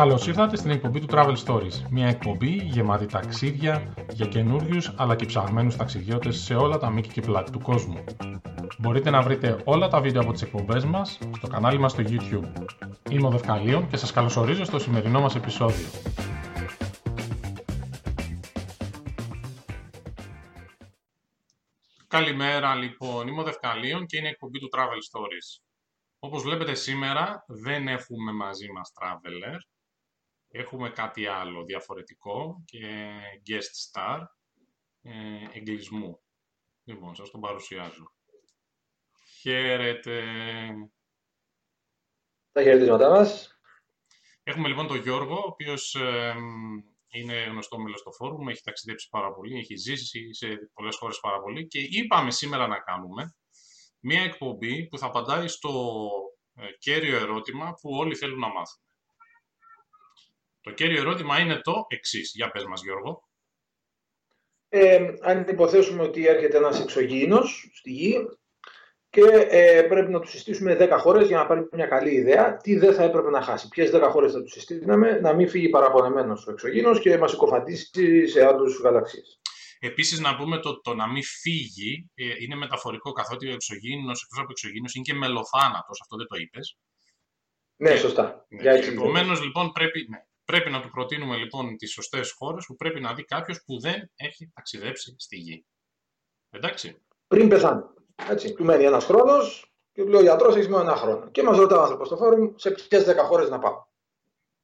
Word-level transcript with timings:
Καλώς 0.00 0.26
ήρθατε 0.26 0.56
στην 0.56 0.70
εκπομπή 0.70 1.00
του 1.00 1.06
Travel 1.10 1.36
Stories. 1.44 1.82
Μια 1.90 2.08
εκπομπή 2.08 2.50
γεμάτη 2.50 3.06
ταξίδια 3.06 3.94
για 4.12 4.26
καινούριους 4.26 4.92
αλλά 4.96 5.16
και 5.16 5.26
ψαγμένους 5.26 5.76
ταξιδιώτες 5.76 6.36
σε 6.40 6.54
όλα 6.54 6.78
τα 6.78 6.90
μήκη 6.90 7.08
και 7.08 7.20
πλάτη 7.20 7.50
του 7.50 7.60
κόσμου. 7.60 8.04
Μπορείτε 8.78 9.10
να 9.10 9.22
βρείτε 9.22 9.62
όλα 9.64 9.88
τα 9.88 10.00
βίντεο 10.00 10.22
από 10.22 10.32
τις 10.32 10.42
εκπομπές 10.42 10.84
μας 10.84 11.18
στο 11.36 11.46
κανάλι 11.46 11.78
μας 11.78 11.92
στο 11.92 12.02
YouTube. 12.06 12.52
Είμαι 13.10 13.26
ο 13.26 13.30
Δευκαλίων 13.30 13.88
και 13.88 13.96
σας 13.96 14.12
καλωσορίζω 14.12 14.64
στο 14.64 14.78
σημερινό 14.78 15.20
μας 15.20 15.34
επεισόδιο. 15.34 15.86
Καλημέρα 22.08 22.74
λοιπόν, 22.74 23.28
είμαι 23.28 23.40
ο 23.40 23.44
Δευκαλίων 23.44 24.06
και 24.06 24.16
είναι 24.16 24.26
η 24.26 24.30
εκπομπή 24.30 24.58
του 24.58 24.68
Travel 24.76 25.00
Stories. 25.10 25.62
Όπως 26.18 26.42
βλέπετε 26.42 26.74
σήμερα 26.74 27.44
δεν 27.46 27.88
έχουμε 27.88 28.32
μαζί 28.32 28.72
μας 28.72 28.92
traveler, 29.00 29.58
έχουμε 30.50 30.90
κάτι 30.90 31.26
άλλο 31.26 31.64
διαφορετικό 31.64 32.62
και 32.64 33.10
guest 33.46 34.00
star 34.00 34.20
ε, 35.02 35.58
εγκλισμού. 35.58 36.20
Λοιπόν, 36.84 37.14
σας 37.14 37.30
τον 37.30 37.40
παρουσιάζω. 37.40 38.14
Χαίρετε. 39.40 40.22
Τα 42.52 42.62
χαιρετίσματά 42.62 43.10
μας. 43.10 43.60
Έχουμε 44.42 44.68
λοιπόν 44.68 44.86
τον 44.86 44.96
Γιώργο, 44.96 45.34
ο 45.34 45.46
οποίος 45.46 45.96
είναι 47.10 47.44
γνωστό 47.44 47.78
μέλος 47.78 48.00
στο 48.00 48.12
φόρουμ, 48.12 48.48
έχει 48.48 48.62
ταξιδέψει 48.62 49.08
πάρα 49.08 49.32
πολύ, 49.32 49.58
έχει 49.58 49.76
ζήσει 49.76 50.34
σε 50.34 50.70
πολλές 50.74 50.96
χώρες 50.96 51.20
πάρα 51.20 51.40
πολύ 51.40 51.66
και 51.66 51.78
είπαμε 51.80 52.30
σήμερα 52.30 52.66
να 52.66 52.78
κάνουμε 52.78 53.34
μία 54.00 54.22
εκπομπή 54.22 54.86
που 54.86 54.98
θα 54.98 55.06
απαντάει 55.06 55.48
στο 55.48 56.00
ε, 56.54 56.66
κέριο 56.78 57.16
ερώτημα 57.16 57.74
που 57.80 57.90
όλοι 57.90 58.14
θέλουν 58.14 58.38
να 58.38 58.48
μάθουν. 58.48 58.82
Το 60.60 60.70
κέριο 60.70 61.00
ερώτημα 61.00 61.38
είναι 61.38 61.60
το 61.62 61.86
εξής. 61.88 62.32
Για 62.34 62.50
πες 62.50 62.64
μας 62.64 62.82
Γιώργο. 62.82 63.28
Ε, 64.68 65.14
αν 65.20 65.46
υποθέσουμε 65.48 66.02
ότι 66.02 66.26
έρχεται 66.26 66.56
ένας 66.56 66.80
εξωγήινος 66.80 67.70
στη 67.74 67.90
γη 67.90 68.28
και 69.10 69.22
ε, 69.50 69.82
πρέπει 69.82 70.10
να 70.10 70.20
του 70.20 70.28
συστήσουμε 70.28 70.76
10 70.80 70.96
χώρες 70.98 71.26
για 71.26 71.36
να 71.36 71.46
πάρει 71.46 71.68
μια 71.72 71.86
καλή 71.86 72.14
ιδέα 72.14 72.56
τι 72.56 72.76
δεν 72.78 72.94
θα 72.94 73.02
έπρεπε 73.02 73.30
να 73.30 73.42
χάσει. 73.42 73.68
Ποιες 73.68 73.90
10 73.94 74.08
χώρες 74.10 74.32
θα 74.32 74.42
τους 74.42 74.52
συστήναμε, 74.52 75.20
να 75.20 75.32
μην 75.32 75.48
φύγει 75.48 75.68
παραπονεμένος 75.68 76.46
ο 76.46 76.50
εξωγήινος 76.50 77.00
και 77.00 77.18
μας 77.18 77.30
συκοφαντήσει 77.30 78.26
σε 78.26 78.46
άλλους 78.46 78.80
γαλαξίες. 78.80 79.40
Επίσης, 79.82 80.20
να 80.20 80.36
πούμε 80.36 80.58
το, 80.58 80.80
το 80.80 80.94
να 80.94 81.08
μην 81.08 81.22
φύγει 81.22 82.10
ε, 82.14 82.24
είναι 82.38 82.54
μεταφορικό, 82.54 83.12
καθότι 83.12 83.48
ο 83.48 83.52
εξωγήινος, 83.52 84.22
εκτό 84.22 84.40
από 84.42 84.50
εξωγήινος, 84.50 84.94
είναι 84.94 85.04
και 85.04 85.14
μελοθάνατος. 85.14 86.00
Αυτό 86.00 86.16
δεν 86.16 86.26
το 86.26 86.36
είπες. 86.36 86.78
Ναι, 87.76 87.96
σωστά. 87.96 88.46
Ναι. 88.48 88.70
Επομένως, 88.70 89.42
λοιπόν, 89.42 89.72
πρέπει, 89.72 90.06
ναι, 90.10 90.18
πρέπει 90.50 90.70
να 90.70 90.80
του 90.80 90.90
προτείνουμε 90.90 91.36
λοιπόν 91.36 91.76
τις 91.76 91.92
σωστές 91.92 92.30
χώρες 92.30 92.66
που 92.66 92.76
πρέπει 92.76 93.00
να 93.00 93.14
δει 93.14 93.24
κάποιος 93.24 93.62
που 93.64 93.80
δεν 93.80 94.10
έχει 94.16 94.50
ταξιδέψει 94.54 95.14
στη 95.18 95.36
γη. 95.36 95.66
Εντάξει. 96.50 97.02
Πριν 97.26 97.48
πεθάνει. 97.48 97.82
Έτσι, 98.28 98.54
του 98.54 98.64
μένει 98.64 98.84
ένας 98.84 99.04
χρόνος 99.04 99.72
και 99.92 100.02
του 100.02 100.08
λέει 100.08 100.20
ο 100.20 100.22
γιατρός: 100.22 100.54
Έχεις 100.54 100.68
μόνο 100.68 100.82
ένα 100.82 100.96
χρόνο. 100.96 101.30
Και 101.30 101.42
μας 101.42 101.56
ρωτάει 101.56 101.78
ο 101.78 101.82
άνθρωπος 101.82 102.06
στο 102.06 102.16
φόρουμ 102.16 102.52
σε 102.56 102.70
ποιες 102.70 103.04
10 103.04 103.16
χώρες 103.16 103.50
να 103.50 103.58
πάω. 103.58 103.84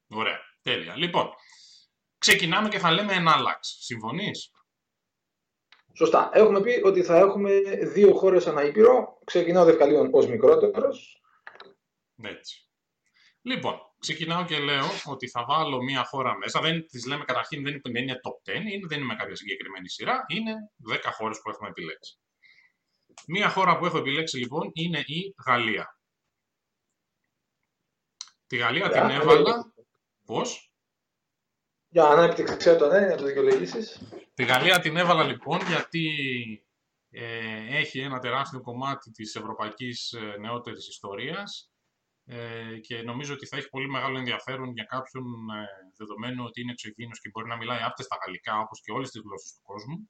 Ωραία. 0.08 0.38
Τέλεια. 0.62 0.96
Λοιπόν, 0.96 1.30
ξεκινάμε 2.18 2.68
και 2.68 2.78
θα 2.78 2.90
λέμε 2.90 3.12
ένα 3.12 3.36
λάξ. 3.36 3.76
Συμφωνείς; 3.80 4.50
Σωστά. 5.92 6.30
Έχουμε 6.32 6.60
πει 6.60 6.80
ότι 6.84 7.02
θα 7.02 7.16
έχουμε 7.16 7.60
δύο 7.82 8.14
χώρες 8.14 8.46
ανά 8.46 8.64
Ήπειρο. 8.64 9.18
Ξεκινάω 9.24 9.64
δευκαλίων 9.64 10.08
ως 10.12 10.26
μικρότερος. 10.26 11.22
Έτσι. 12.22 12.70
Λοιπόν, 13.42 13.80
ξεκινάω 13.98 14.44
και 14.44 14.58
λέω 14.58 14.86
ότι 15.04 15.28
θα 15.28 15.44
βάλω 15.44 15.82
μία 15.82 16.04
χώρα 16.04 16.36
μέσα. 16.36 16.60
Δεν 16.60 16.86
τι 16.86 17.08
λέμε 17.08 17.24
καταρχήν, 17.24 17.62
δεν 17.62 17.94
είναι 17.94 18.20
top 18.22 18.50
10, 18.50 18.54
δεν 18.88 18.98
είναι 18.98 19.06
με 19.06 19.14
κάποια 19.14 19.36
συγκεκριμένη 19.36 19.88
σειρά. 19.88 20.24
Είναι 20.28 20.54
10 20.90 20.98
χώρες 21.12 21.40
που 21.42 21.50
έχουμε 21.50 21.68
επιλέξει. 21.68 22.18
Μία 23.26 23.48
χώρα 23.48 23.78
που 23.78 23.86
έχω 23.86 23.98
επιλέξει 23.98 24.38
λοιπόν 24.38 24.70
είναι 24.72 24.98
η 24.98 25.34
Γαλλία. 25.46 25.98
Τη 28.46 28.56
Γαλλία 28.56 28.88
την 28.90 29.10
έβαλα. 29.10 29.74
Πώς; 30.24 30.72
Για 31.88 32.04
ανάπτυξε 32.04 32.76
το, 32.76 32.88
ναι, 32.88 33.00
να 33.00 33.16
το 33.16 33.24
δικαιολογήσεις. 33.24 34.02
Τη 34.34 34.44
Γαλλία 34.44 34.80
την 34.80 34.96
έβαλα 34.96 35.24
λοιπόν 35.24 35.60
γιατί 35.66 36.08
ε, 37.10 37.78
έχει 37.78 38.00
ένα 38.00 38.18
τεράστιο 38.18 38.60
κομμάτι 38.60 39.10
της 39.10 39.34
ευρωπαϊκής 39.34 40.12
ε, 40.12 40.36
νεότερης 40.40 40.88
ιστορίας 40.88 41.70
ε, 42.28 42.78
και 42.78 43.02
νομίζω 43.02 43.34
ότι 43.34 43.46
θα 43.46 43.56
έχει 43.56 43.68
πολύ 43.68 43.88
μεγάλο 43.88 44.18
ενδιαφέρον 44.18 44.72
για 44.72 44.84
κάποιον 44.84 45.24
ε, 45.24 45.66
δεδομένο 45.96 46.44
ότι 46.44 46.60
είναι 46.60 46.72
εξωγήινος 46.72 47.20
και 47.20 47.28
μπορεί 47.32 47.48
να 47.48 47.56
μιλάει 47.56 47.82
άπτεστα 47.82 48.16
γαλλικά 48.24 48.58
όπως 48.58 48.80
και 48.80 48.92
όλες 48.92 49.10
τις 49.10 49.22
γλώσσες 49.24 49.52
του 49.52 49.62
κόσμου 49.62 50.08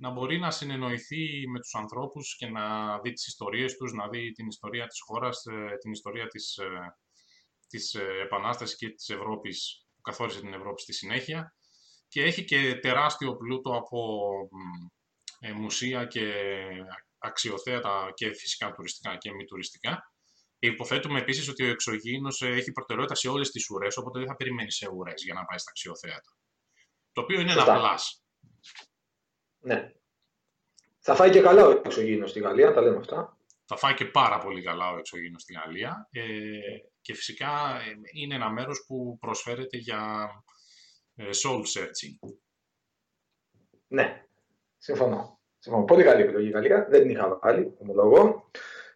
να 0.00 0.10
μπορεί 0.10 0.38
να 0.38 0.50
συνεννοηθεί 0.50 1.48
με 1.48 1.60
τους 1.60 1.74
ανθρώπους 1.74 2.36
και 2.36 2.48
να 2.48 2.98
δει 3.00 3.12
τις 3.12 3.26
ιστορίες 3.26 3.76
τους, 3.76 3.92
να 3.92 4.08
δει 4.08 4.30
την 4.30 4.46
ιστορία 4.46 4.86
της 4.86 5.00
χώρας, 5.00 5.44
ε, 5.46 5.76
την 5.80 5.92
ιστορία 5.92 6.26
της, 6.26 6.56
ε, 6.56 6.96
της 7.68 7.94
ε, 7.94 8.20
Επανάστασης 8.22 8.76
και 8.76 8.88
της 8.88 9.08
Ευρώπης 9.08 9.86
που 9.94 10.00
καθόρισε 10.00 10.40
την 10.40 10.52
Ευρώπη 10.52 10.80
στη 10.80 10.92
συνέχεια 10.92 11.56
και 12.08 12.22
έχει 12.22 12.44
και 12.44 12.74
τεράστιο 12.74 13.36
πλούτο 13.36 13.76
από 13.76 14.30
μουσεία 15.56 16.04
και 16.04 16.32
αξιοθέατα 17.18 18.12
και 18.14 18.34
φυσικά 18.34 18.72
τουριστικά 18.72 19.16
και 19.16 19.32
μη 19.32 19.44
τουριστικά. 19.44 20.12
Υποθέτουμε 20.58 21.20
επίσης 21.20 21.48
ότι 21.48 21.64
ο 21.64 21.70
εξωγήινος 21.70 22.42
έχει 22.42 22.72
προτεραιότητα 22.72 23.14
σε 23.14 23.28
όλες 23.28 23.50
τις 23.50 23.70
ουρές, 23.70 23.96
οπότε 23.96 24.18
δεν 24.18 24.28
θα 24.28 24.36
περιμένει 24.36 24.72
σε 24.72 24.88
ουρές 24.88 25.22
για 25.24 25.34
να 25.34 25.44
πάει 25.44 25.58
στα 25.58 25.70
αξιοθέατα. 25.70 26.36
Το 27.12 27.20
οποίο 27.20 27.40
είναι 27.40 27.52
ένα 27.52 27.64
πλάσ. 27.64 28.22
Ναι. 29.58 29.92
Θα 30.98 31.14
φάει 31.14 31.30
και 31.30 31.40
καλά 31.40 31.66
ο 31.66 31.70
εξωγήινος 31.70 32.30
στη 32.30 32.40
Γαλλία, 32.40 32.72
τα 32.72 32.80
λέμε 32.80 32.96
αυτά. 32.96 33.38
Θα 33.64 33.76
φάει 33.76 33.94
και 33.94 34.04
πάρα 34.04 34.38
πολύ 34.38 34.62
καλά 34.62 34.90
ο 34.90 34.98
εξωγήινος 34.98 35.42
στη 35.42 35.52
Γαλλία. 35.52 36.08
Ε, 36.10 36.22
και 37.00 37.14
φυσικά 37.14 37.80
ε, 37.80 37.94
είναι 38.12 38.34
ένα 38.34 38.50
μέρος 38.50 38.84
που 38.86 39.18
προσφέρεται 39.20 39.76
για 39.76 40.30
ε, 41.14 41.30
soul 41.42 41.58
searching. 41.58 42.36
Ναι, 43.86 44.26
συμφωνώ. 44.78 45.40
συμφωνώ. 45.58 45.84
Πολύ 45.84 46.04
καλή 46.04 46.22
επιλογή 46.22 46.48
η 46.48 46.50
Γαλλία. 46.50 46.86
Δεν 46.90 47.00
την 47.00 47.10
είχα 47.10 47.38
βάλει, 47.38 47.74
ομολογώ. 47.78 48.50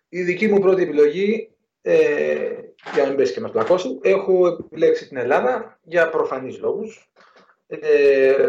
Η 0.08 0.22
δική 0.22 0.48
μου 0.48 0.60
πρώτη 0.60 0.82
επιλογή, 0.82 1.51
ε, 1.82 2.50
για 2.94 3.02
να 3.02 3.08
μην 3.08 3.16
πέσει 3.16 3.32
και 3.32 3.40
μας 3.40 3.50
πλακώσει, 3.50 3.98
έχω 4.02 4.46
επιλέξει 4.46 5.08
την 5.08 5.16
Ελλάδα 5.16 5.78
για 5.82 6.08
προφανείς 6.08 6.58
λόγους. 6.58 7.12
Ε, 7.66 8.48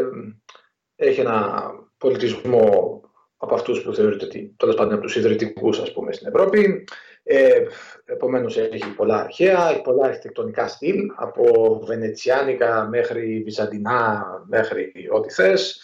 έχει 0.95 1.19
ένα 1.19 1.71
πολιτισμό 1.97 3.01
από 3.38 3.55
αυτούς 3.55 3.81
που 3.81 3.94
θεωρείται 3.94 4.25
ότι 4.25 4.55
τέλος 4.57 4.75
πάντων 4.75 4.94
από 4.94 5.01
τους 5.01 5.16
ιδρυτικούς 5.16 5.79
ας 5.79 5.94
πούμε 5.94 6.13
στην 6.13 6.27
Ευρώπη. 6.27 6.83
Ε, 7.23 7.63
επομένως 8.05 8.57
έχει 8.57 8.94
πολλά 8.95 9.17
αρχαία, 9.19 9.69
έχει 9.69 9.81
πολλά 9.81 10.05
αρχιτεκτονικά 10.05 10.67
στυλ, 10.67 11.11
από 11.15 11.79
βενετσιάνικα 11.85 12.88
μέχρι 12.88 13.41
βυζαντινά 13.44 14.25
μέχρι 14.47 14.91
ό,τι 15.11 15.29
θες. 15.29 15.81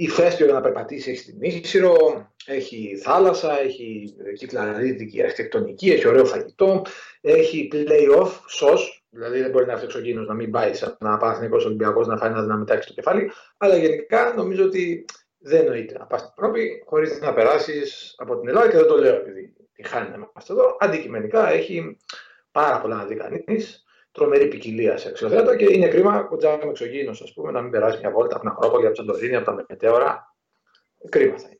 Η 0.00 0.08
Φέστιο 0.08 0.44
για 0.44 0.54
να 0.54 0.60
περπατήσει 0.60 1.10
έχει 1.10 1.24
την 1.24 1.36
Ίσυρο, 1.40 1.96
έχει 2.46 3.00
θάλασσα, 3.02 3.60
έχει 3.60 4.14
κυκλαρίδικη 4.34 5.22
αρχιτεκτονική, 5.22 5.90
έχει 5.90 6.08
ωραίο 6.08 6.24
φαγητό, 6.24 6.82
έχει 7.20 7.68
play-off, 7.72 8.30
σως, 8.46 9.04
δηλαδή 9.10 9.40
δεν 9.40 9.50
μπορεί 9.50 9.66
να 9.66 9.72
έρθει 9.72 9.84
εξωγήινος 9.84 10.26
να 10.26 10.34
μην 10.34 10.50
πάει 10.50 10.74
σαν 10.74 10.96
να 11.00 11.16
πάει 11.16 11.30
Αθηνικός 11.30 11.64
Ολυμπιακός 11.64 12.06
να 12.06 12.16
φάει 12.16 12.30
ένα 12.30 12.42
δυναμητάκι 12.42 12.82
στο 12.82 12.92
κεφάλι, 12.92 13.30
αλλά 13.56 13.76
γενικά 13.76 14.34
νομίζω 14.36 14.64
ότι 14.64 15.04
δεν 15.38 15.64
νοείται 15.64 15.98
να 15.98 16.06
πας 16.06 16.20
στην 16.20 16.32
Ευρώπη 16.38 16.82
χωρίς 16.86 17.20
να 17.20 17.32
περάσεις 17.32 18.14
από 18.18 18.38
την 18.38 18.48
Ελλάδα 18.48 18.68
και 18.70 18.76
δεν 18.76 18.86
το 18.86 18.96
λέω 18.96 19.14
επειδή 19.14 19.54
τη 19.72 19.82
χάνει 19.82 20.08
να 20.08 20.14
είμαστε 20.14 20.52
εδώ. 20.52 20.76
Αντικειμενικά 20.80 21.50
έχει 21.50 21.96
πάρα 22.50 22.80
πολλά 22.80 22.96
να 22.96 23.04
δει 23.04 23.14
κανείς. 23.14 23.84
Τρομερή 24.12 24.48
ποικιλία 24.48 24.96
σε 24.96 25.08
αξιοθέατα 25.08 25.56
και 25.56 25.64
είναι 25.64 25.88
κρίμα 25.88 26.28
ο 26.30 26.36
Τζάμι 26.36 26.68
εξωγήινος, 26.68 27.22
ας 27.22 27.32
πούμε, 27.32 27.50
να 27.50 27.62
μην 27.62 27.70
περάσει 27.70 27.98
μια 27.98 28.10
βόλτα 28.10 28.36
από 28.36 28.44
την 28.44 28.48
Ακρόπολη, 28.48 28.86
από 28.86 28.94
την 28.94 29.04
Σαντορίνη, 29.04 29.36
από 29.36 29.44
τα 29.44 29.64
Μετέωρα. 29.68 30.36
Κρίμα 31.08 31.38
θα 31.38 31.46
είναι. 31.46 31.58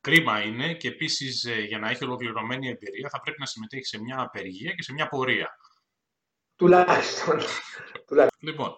Κρίμα 0.00 0.42
είναι 0.42 0.74
και 0.74 0.88
επίσης 0.88 1.44
ε, 1.44 1.60
για 1.60 1.78
να 1.78 1.90
έχει 1.90 2.04
ολοκληρωμένη 2.04 2.68
εμπειρία 2.68 3.08
θα 3.08 3.20
πρέπει 3.20 3.40
να 3.40 3.46
συμμετέχει 3.46 3.84
σε 3.84 4.00
μια 4.00 4.20
απεργία 4.20 4.72
και 4.72 4.82
σε 4.82 4.92
μια 4.92 5.08
πορεία. 5.08 5.48
Τουλάχιστον. 6.56 7.40
λοιπόν, 8.46 8.72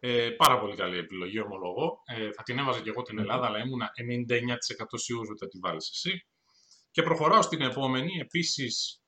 ε, 0.00 0.30
πάρα 0.30 0.60
πολύ 0.60 0.76
καλή 0.76 0.98
επιλογή, 0.98 1.40
ομολογώ. 1.40 2.02
Ε, 2.04 2.32
θα 2.32 2.42
την 2.42 2.58
έβαζα 2.58 2.80
και 2.80 2.90
εγώ 2.90 3.02
την 3.02 3.18
Ελλάδα, 3.18 3.46
αλλά 3.46 3.58
ήμουν 3.58 3.80
99% 3.80 4.84
σίγουρος 4.94 5.28
ότι 5.30 5.38
θα 5.38 5.48
την 5.48 5.60
βάλεις 5.60 5.90
εσύ. 5.90 6.26
Και 6.90 7.02
προχωράω 7.02 7.42
στην 7.42 7.60
επόμενη, 7.60 8.18
επίσης 8.20 9.02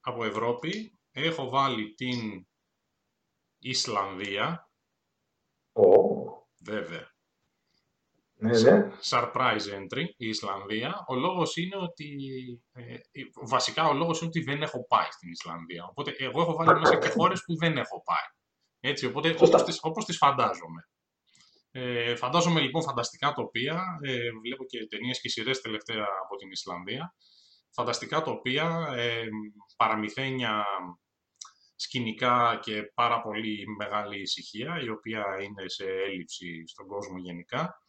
από 0.00 0.24
Ευρώπη. 0.24 0.98
Έχω 1.12 1.48
βάλει 1.48 1.94
την 1.94 2.46
Ισλανδία. 3.66 4.70
Oh. 5.72 6.44
Βέβαια. 6.64 7.12
Ναι, 8.34 8.60
ναι. 8.60 8.90
Surprise 9.02 9.66
entry, 9.78 10.04
η 10.16 10.28
Ισλανδία. 10.28 11.04
Ο 11.08 11.14
λόγος 11.14 11.56
είναι 11.56 11.76
ότι... 11.76 12.16
Ε, 12.72 12.96
βασικά 13.46 13.88
ο 13.88 13.92
λόγος 13.92 14.18
είναι 14.18 14.28
ότι 14.28 14.42
δεν 14.42 14.62
έχω 14.62 14.86
πάει 14.86 15.10
στην 15.10 15.30
Ισλανδία. 15.30 15.84
Οπότε 15.84 16.14
εγώ 16.18 16.40
έχω 16.40 16.54
βάλει 16.54 16.80
μέσα 16.80 16.98
και 16.98 17.08
χώρες 17.08 17.42
που 17.44 17.56
δεν 17.56 17.76
έχω 17.76 18.02
πάει. 18.02 18.28
Έτσι, 18.80 19.06
οπότε 19.06 19.36
όπως 19.40 19.62
τις, 19.62 19.78
όπως 19.82 20.04
τις 20.04 20.16
φαντάζομαι. 20.16 20.88
Ε, 21.70 22.16
φαντάζομαι 22.16 22.60
λοιπόν 22.60 22.82
φανταστικά 22.82 23.32
τοπία. 23.32 23.98
Ε, 24.02 24.30
βλέπω 24.42 24.64
και 24.64 24.86
ταινίες 24.86 25.20
και 25.20 25.28
σειρές 25.28 25.60
τελευταία 25.60 26.06
από 26.22 26.36
την 26.36 26.50
Ισλανδία. 26.50 27.14
Φανταστικά 27.70 28.22
τοπία, 28.22 28.92
ε, 28.96 29.24
παραμυθένια 29.76 30.64
σκηνικά 31.74 32.60
και 32.62 32.92
πάρα 32.94 33.22
πολύ 33.22 33.64
μεγάλη 33.78 34.20
ησυχία, 34.20 34.80
η 34.84 34.88
οποία 34.88 35.24
είναι 35.42 35.68
σε 35.68 35.84
έλλειψη 35.84 36.66
στον 36.66 36.86
κόσμο 36.86 37.18
γενικά. 37.18 37.82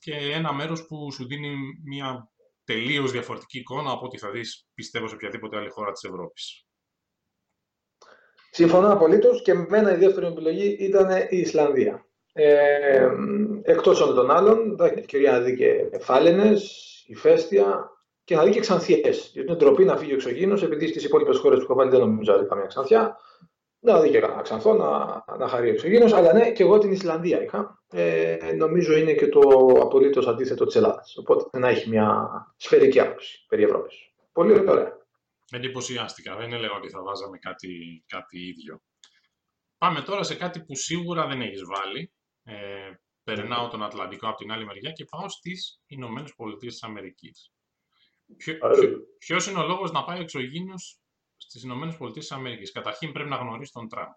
Και 0.00 0.14
ένα 0.14 0.52
μέρος 0.52 0.86
που 0.86 1.12
σου 1.12 1.26
δίνει 1.26 1.56
μια 1.84 2.30
τελείως 2.64 3.12
διαφορετική 3.12 3.58
εικόνα 3.58 3.90
από 3.90 4.04
ό,τι 4.04 4.18
θα 4.18 4.30
δεις, 4.30 4.68
πιστεύω, 4.74 5.08
σε 5.08 5.14
οποιαδήποτε 5.14 5.56
άλλη 5.56 5.68
χώρα 5.68 5.92
της 5.92 6.02
Ευρώπης. 6.02 6.66
Συμφωνώ 8.50 8.92
απολύτως 8.92 9.42
και 9.42 9.54
με 9.54 9.66
μένα 9.68 9.94
η 9.94 9.98
δεύτερη 9.98 10.26
επιλογή 10.26 10.76
ήταν 10.80 11.26
η 11.30 11.36
Ισλανδία. 11.36 12.06
Ε, 12.32 13.08
εκτός 13.62 13.98
των 13.98 14.30
άλλων, 14.30 14.76
θα 14.76 14.84
έχει 14.84 14.94
την 14.94 15.02
ευκαιρία 15.02 15.32
να 15.32 15.40
δει 15.40 15.56
και 15.56 15.98
φάλαινες, 15.98 16.84
ηφαίστεια 17.06 17.90
και 18.28 18.36
να 18.36 18.44
δει 18.44 18.50
και 18.50 18.60
ξανθιές. 18.60 19.30
Γιατί 19.32 19.48
είναι 19.48 19.56
ντροπή 19.56 19.84
να 19.84 19.96
φύγει 19.96 20.12
ο 20.12 20.14
εξωγήινος, 20.14 20.62
επειδή 20.62 20.86
στις 20.86 21.04
υπόλοιπες 21.04 21.38
χώρες 21.38 21.58
που 21.58 21.64
έχω 21.64 21.74
βάλει 21.74 21.90
δεν 21.90 22.00
νομίζω 22.00 22.32
να 22.32 22.38
δει 22.38 22.46
καμία 22.46 22.66
ξανθιά. 22.66 23.16
Να 23.80 24.00
δει 24.00 24.10
και 24.10 24.20
κανένα 24.20 24.42
ξανθό, 24.42 24.74
να, 24.74 25.24
να 25.38 25.48
χαρεί 25.48 25.68
ο 25.68 25.72
εξωγήινος, 25.72 26.12
αλλά 26.12 26.32
ναι, 26.32 26.52
και 26.52 26.62
εγώ 26.62 26.78
την 26.78 26.92
Ισλανδία 26.92 27.42
είχα. 27.42 27.82
Ε, 27.90 28.52
νομίζω 28.56 28.96
είναι 28.96 29.12
και 29.12 29.28
το 29.28 29.40
απολύτως 29.80 30.26
αντίθετο 30.26 30.64
της 30.66 30.74
Ελλάδας. 30.74 31.16
Οπότε 31.16 31.58
να 31.58 31.68
έχει 31.68 31.88
μια 31.88 32.28
σφαιρική 32.56 33.00
άποψη 33.00 33.44
περί 33.48 33.62
Ευρώπης. 33.62 33.96
Πολύ 34.32 34.68
ωραία. 34.68 34.96
Εντυπωσιάστηκα. 35.50 36.36
Δεν 36.36 36.52
έλεγα 36.52 36.74
ότι 36.74 36.88
θα 36.88 37.02
βάζαμε 37.02 37.38
κάτι, 37.38 38.04
κάτι 38.06 38.38
ίδιο. 38.48 38.80
Πάμε 39.78 40.00
τώρα 40.00 40.22
σε 40.22 40.34
κάτι 40.34 40.60
που 40.60 40.76
σίγουρα 40.76 41.26
δεν 41.26 41.40
έχεις 41.40 41.62
βάλει. 41.64 42.12
Ε, 42.44 42.54
περνάω 43.24 43.68
τον 43.68 43.82
Ατλαντικό 43.82 44.28
από 44.28 44.36
την 44.36 44.52
άλλη 44.52 44.64
μεριά 44.64 44.90
και 44.90 45.04
πάω 45.04 45.28
στις 45.28 45.80
Ηνωμένες 45.86 46.34
Πολιτείες 46.36 46.72
της 46.72 46.82
Αμερικής. 46.82 47.52
Ποιο, 48.36 48.58
ποιος 49.18 49.46
είναι 49.46 49.58
ο 49.58 49.66
λόγος 49.66 49.90
να 49.90 50.04
πάει 50.04 50.18
ο 50.18 50.22
εξωγήινος 50.22 51.00
στις 51.36 51.62
Ηνωμένες 51.62 51.96
Πολιτείες 51.96 52.26
της 52.26 52.36
Αμερικής; 52.36 52.72
Καταρχήν 52.72 53.12
πρέπει 53.12 53.28
να 53.28 53.36
γνωρίσει 53.36 53.72
τον 53.72 53.88
Τραμπ. 53.88 54.12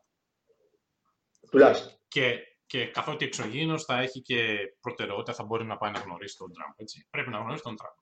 Τουλάχιστον. 1.51 1.91
Και, 2.07 2.39
και 2.65 2.85
καθότι 2.85 3.25
εξωγήινο 3.25 3.79
θα 3.79 3.99
έχει 3.99 4.21
και 4.21 4.57
προτεραιότητα, 4.81 5.33
θα 5.33 5.43
μπορεί 5.43 5.65
να 5.65 5.77
πάει 5.77 5.91
να 5.91 5.99
γνωρίσει 5.99 6.37
τον 6.37 6.53
Τραμπ. 6.53 6.71
Έτσι. 6.75 7.07
Πρέπει 7.09 7.29
να 7.29 7.37
γνωρίσει 7.37 7.63
τον 7.63 7.75
Τραμπ. 7.75 7.93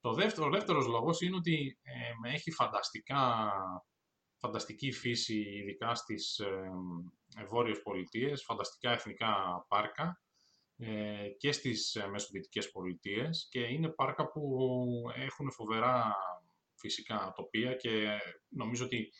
Το 0.00 0.12
δεύτερο, 0.12 0.46
ο 0.46 0.50
δεύτερος 0.50 0.86
λόγος 0.86 1.20
είναι 1.20 1.36
ότι 1.36 1.78
ε, 1.82 2.32
έχει 2.32 2.50
φανταστικά, 2.50 3.52
φανταστική 4.36 4.92
φύση, 4.92 5.40
ειδικά 5.40 5.94
στις 5.94 6.38
ε, 6.38 6.70
βόρειες 7.48 7.82
πολιτείες, 7.82 8.42
φανταστικά 8.44 8.92
εθνικά 8.92 9.64
πάρκα 9.68 10.22
ε, 10.80 11.28
και 11.38 11.52
στις 11.52 11.94
ε, 11.94 12.08
μεσοβιτικές 12.08 12.70
πολιτείες 12.70 13.48
και 13.50 13.60
είναι 13.60 13.88
πάρκα 13.88 14.30
που 14.30 14.42
έχουν 15.14 15.52
φοβερά 15.52 16.14
φυσικά 16.74 17.32
τοπία 17.36 17.74
και 17.74 18.18
νομίζω 18.48 18.84
ότι 18.84 19.10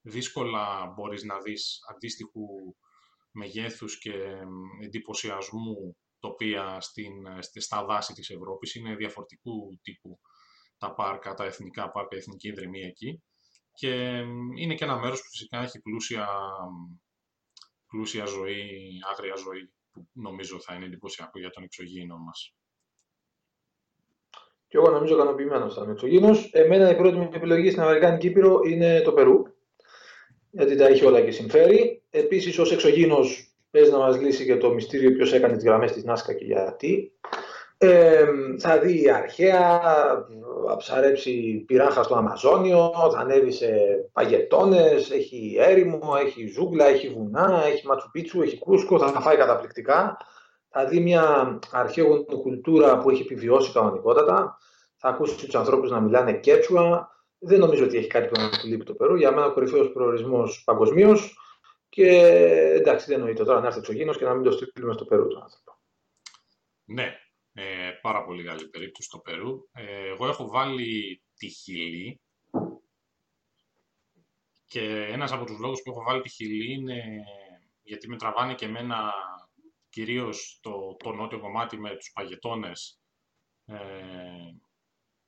δύσκολα 0.00 0.92
μπορείς 0.96 1.22
να 1.22 1.40
δεις 1.40 1.78
αντίστοιχου 1.94 2.46
μεγέθους 3.30 3.98
και 3.98 4.12
εντυπωσιασμού 4.84 5.96
τοπία 6.18 6.80
στην, 6.80 7.12
στα 7.60 7.84
δάση 7.84 8.12
της 8.12 8.30
Ευρώπης. 8.30 8.74
Είναι 8.74 8.94
διαφορετικού 8.94 9.78
τύπου 9.82 10.18
τα 10.78 10.94
πάρκα, 10.94 11.34
τα 11.34 11.44
εθνικά 11.44 11.90
πάρκα, 11.90 12.16
η 12.16 12.18
εθνική 12.18 12.48
ιδρυμία 12.48 12.86
εκεί. 12.86 13.22
Και 13.72 13.92
είναι 14.58 14.74
και 14.74 14.84
ένα 14.84 14.98
μέρος 14.98 15.20
που 15.20 15.28
φυσικά 15.28 15.62
έχει 15.62 15.80
πλούσια, 15.80 16.28
πλούσια 17.86 18.24
ζωή, 18.24 18.90
άγρια 19.12 19.34
ζωή, 19.34 19.72
που 19.96 20.20
νομίζω 20.22 20.60
θα 20.60 20.74
είναι 20.74 20.84
εντυπωσιακό 20.84 21.38
για 21.38 21.50
τον 21.50 21.62
εξωγήινο 21.62 22.16
μας. 22.18 22.54
Και 24.68 24.76
εγώ 24.76 24.90
νομίζω 24.90 25.14
ικανοποιημένος 25.14 25.74
ήταν 25.74 25.90
εξωγήινος. 25.90 26.50
Εμένα 26.52 26.90
η 26.90 26.96
πρώτη 26.96 27.16
μου 27.16 27.30
επιλογή 27.32 27.70
στην 27.70 27.82
Αμερικάνικη 27.82 28.28
Κύπρο 28.28 28.60
είναι 28.66 29.00
το 29.00 29.12
Περού. 29.12 29.42
Γιατί 30.50 30.76
τα 30.76 30.86
έχει 30.86 31.04
όλα 31.04 31.20
και 31.20 31.30
συμφέρει. 31.30 32.02
Επίσης, 32.10 32.58
ως 32.58 32.72
εξωγήινος, 32.72 33.54
παίζει 33.70 33.90
να 33.90 33.98
μας 33.98 34.20
λύσει 34.20 34.44
και 34.44 34.56
το 34.56 34.72
μυστήριο 34.72 35.12
ποιος 35.12 35.32
έκανε 35.32 35.54
τις 35.54 35.64
γραμμές 35.64 35.92
της 35.92 36.04
Νάσκα 36.04 36.34
και 36.34 36.44
γιατί. 36.44 37.12
Ε, 37.78 38.26
θα 38.58 38.78
δει 38.78 39.10
αρχαία, 39.10 39.80
θα 40.66 40.76
ψαρέψει 40.76 41.64
πυράχα 41.66 42.02
στο 42.02 42.14
Αμαζόνιο, 42.14 42.92
θα 43.12 43.18
ανέβει 43.18 43.52
σε 43.52 43.68
παγετώνες, 44.12 45.10
έχει 45.10 45.56
έρημο, 45.58 46.16
έχει 46.24 46.46
ζούγκλα, 46.46 46.86
έχει 46.86 47.08
βουνά, 47.08 47.62
έχει 47.66 47.86
ματσουπίτσου, 47.86 48.42
έχει 48.42 48.58
κούσκο, 48.58 48.98
θα 48.98 49.20
φάει 49.20 49.36
καταπληκτικά. 49.36 50.16
Θα 50.68 50.86
δει 50.86 51.00
μια 51.00 51.58
αρχαίγονη 51.70 52.24
κουλτούρα 52.24 52.98
που 52.98 53.10
έχει 53.10 53.22
επιβιώσει 53.22 53.72
κανονικότατα. 53.72 54.58
Θα 54.96 55.08
ακούσει 55.08 55.46
τους 55.46 55.54
ανθρώπους 55.54 55.90
να 55.90 56.00
μιλάνε 56.00 56.38
κέτσουα. 56.38 57.10
Δεν 57.38 57.58
νομίζω 57.58 57.84
ότι 57.84 57.96
έχει 57.96 58.06
κάτι 58.06 58.28
που 58.28 58.40
να 58.40 58.48
του 58.48 58.66
λείπει 58.66 58.84
το 58.84 58.94
Περού. 58.94 59.16
Για 59.16 59.30
μένα 59.30 59.46
ο 59.46 59.52
κορυφαίος 59.52 59.92
προορισμός 59.92 60.62
παγκοσμίως. 60.64 61.38
Και 61.88 62.08
εντάξει, 62.74 63.06
δεν 63.06 63.18
εννοείται 63.18 63.44
τώρα 63.44 63.60
να 63.60 63.66
έρθει 63.66 63.78
εξωγήινος 63.78 64.18
και 64.18 64.24
να 64.24 64.34
μην 64.34 64.42
το 64.44 64.50
στείλουμε 64.50 64.92
στο 64.92 65.04
Περού 65.04 65.26
τον 65.26 65.42
άνθρωπο. 65.42 65.78
Ναι, 66.84 67.14
ε, 67.58 67.90
πάρα 68.02 68.24
πολύ 68.24 68.44
καλή 68.44 68.68
περίπτωση 68.68 69.08
στο 69.08 69.18
Περού. 69.18 69.68
Ε, 69.72 70.08
εγώ 70.08 70.26
έχω 70.28 70.48
βάλει 70.48 71.22
τη 71.36 71.48
Χιλή 71.48 72.20
και 74.66 75.06
ένας 75.10 75.32
από 75.32 75.44
τους 75.44 75.58
λόγους 75.58 75.82
που 75.82 75.90
έχω 75.90 76.02
βάλει 76.02 76.22
τη 76.22 76.28
Χιλή 76.28 76.72
είναι 76.72 77.02
γιατί 77.82 78.08
με 78.08 78.16
τραβάνε 78.16 78.54
και 78.54 78.64
εμένα 78.64 79.12
κυρίως 79.88 80.58
το, 80.62 80.96
το 80.98 81.12
νότιο 81.12 81.40
κομμάτι 81.40 81.78
με 81.78 81.96
τους 81.96 82.12
παγετώνες 82.12 83.00
ε, 83.64 83.76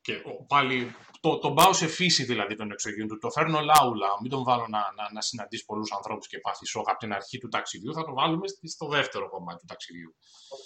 και 0.00 0.22
πάλι 0.46 0.94
το, 1.20 1.38
το 1.38 1.52
πάω 1.52 1.72
σε 1.72 1.86
φύση 1.86 2.24
δηλαδή 2.24 2.54
τον 2.54 2.70
εξωγήινο 2.70 3.18
το 3.18 3.30
φέρνω 3.30 3.60
λάουλα, 3.60 4.08
μην 4.20 4.30
τον 4.30 4.44
βάλω 4.44 4.66
να, 4.68 4.78
να, 4.78 5.12
να 5.12 5.20
συναντήσει 5.20 5.64
πολλούς 5.64 5.92
ανθρώπους 5.92 6.26
και 6.28 6.38
πάθεις 6.38 6.68
σοκ 6.68 6.88
από 6.88 6.98
την 6.98 7.12
αρχή 7.12 7.38
του 7.38 7.48
ταξιδιού, 7.48 7.92
θα 7.94 8.04
το 8.04 8.14
βάλουμε 8.14 8.46
στο 8.62 8.88
δεύτερο 8.88 9.28
κομμάτι 9.28 9.60
του 9.60 9.66
ταξιδιού. 9.66 10.14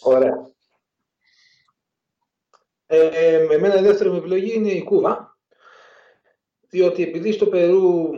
Ωραία. 0.03 0.53
Ε, 2.95 3.47
με 3.49 3.59
μένα 3.59 3.79
η 3.79 3.83
δεύτερη 3.83 4.11
μου 4.11 4.17
επιλογή 4.17 4.55
είναι 4.55 4.71
η 4.71 4.83
Κούβα, 4.83 5.39
διότι 6.69 7.03
επειδή 7.03 7.33
στο 7.33 7.47
Περού, 7.47 8.11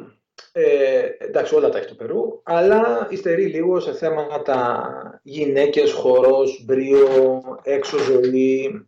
ε, 0.53 1.07
εντάξει 1.19 1.55
όλα 1.55 1.69
τα 1.69 1.79
έχει 1.79 1.87
το 1.87 1.95
Περού, 1.95 2.41
αλλά 2.43 3.09
υστερεί 3.11 3.47
λίγο 3.47 3.81
σε 3.81 3.93
θέματα 3.93 5.21
γυναίκες, 5.23 5.93
χορός, 5.93 6.65
μπρίο, 6.65 7.43
έξω 7.63 7.99
ζωή. 7.99 8.87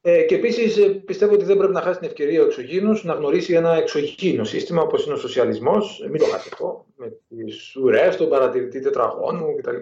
Ε, 0.00 0.22
και 0.22 0.34
επίσης 0.34 0.76
ε, 0.76 0.88
πιστεύω 0.88 1.34
ότι 1.34 1.44
δεν 1.44 1.56
πρέπει 1.56 1.72
να 1.72 1.80
χάσει 1.80 1.98
την 1.98 2.08
ευκαιρία 2.08 2.42
ο 2.42 2.44
εξωγήινο 2.44 2.98
να 3.02 3.14
γνωρίσει 3.14 3.54
ένα 3.54 3.74
εξωγήινο 3.74 4.44
σύστημα 4.44 4.82
όπως 4.82 5.04
είναι 5.04 5.14
ο 5.14 5.18
σοσιαλισμός. 5.18 6.06
Μην 6.10 6.18
το 6.18 6.24
χάσει 6.24 6.48
αυτό. 6.52 6.86
Με 6.96 7.12
τις 7.28 7.76
ουρές, 7.76 8.16
τον 8.16 8.28
παρατηρητή 8.28 8.80
τετραγώνου 8.80 9.54
κτλ 9.56 9.76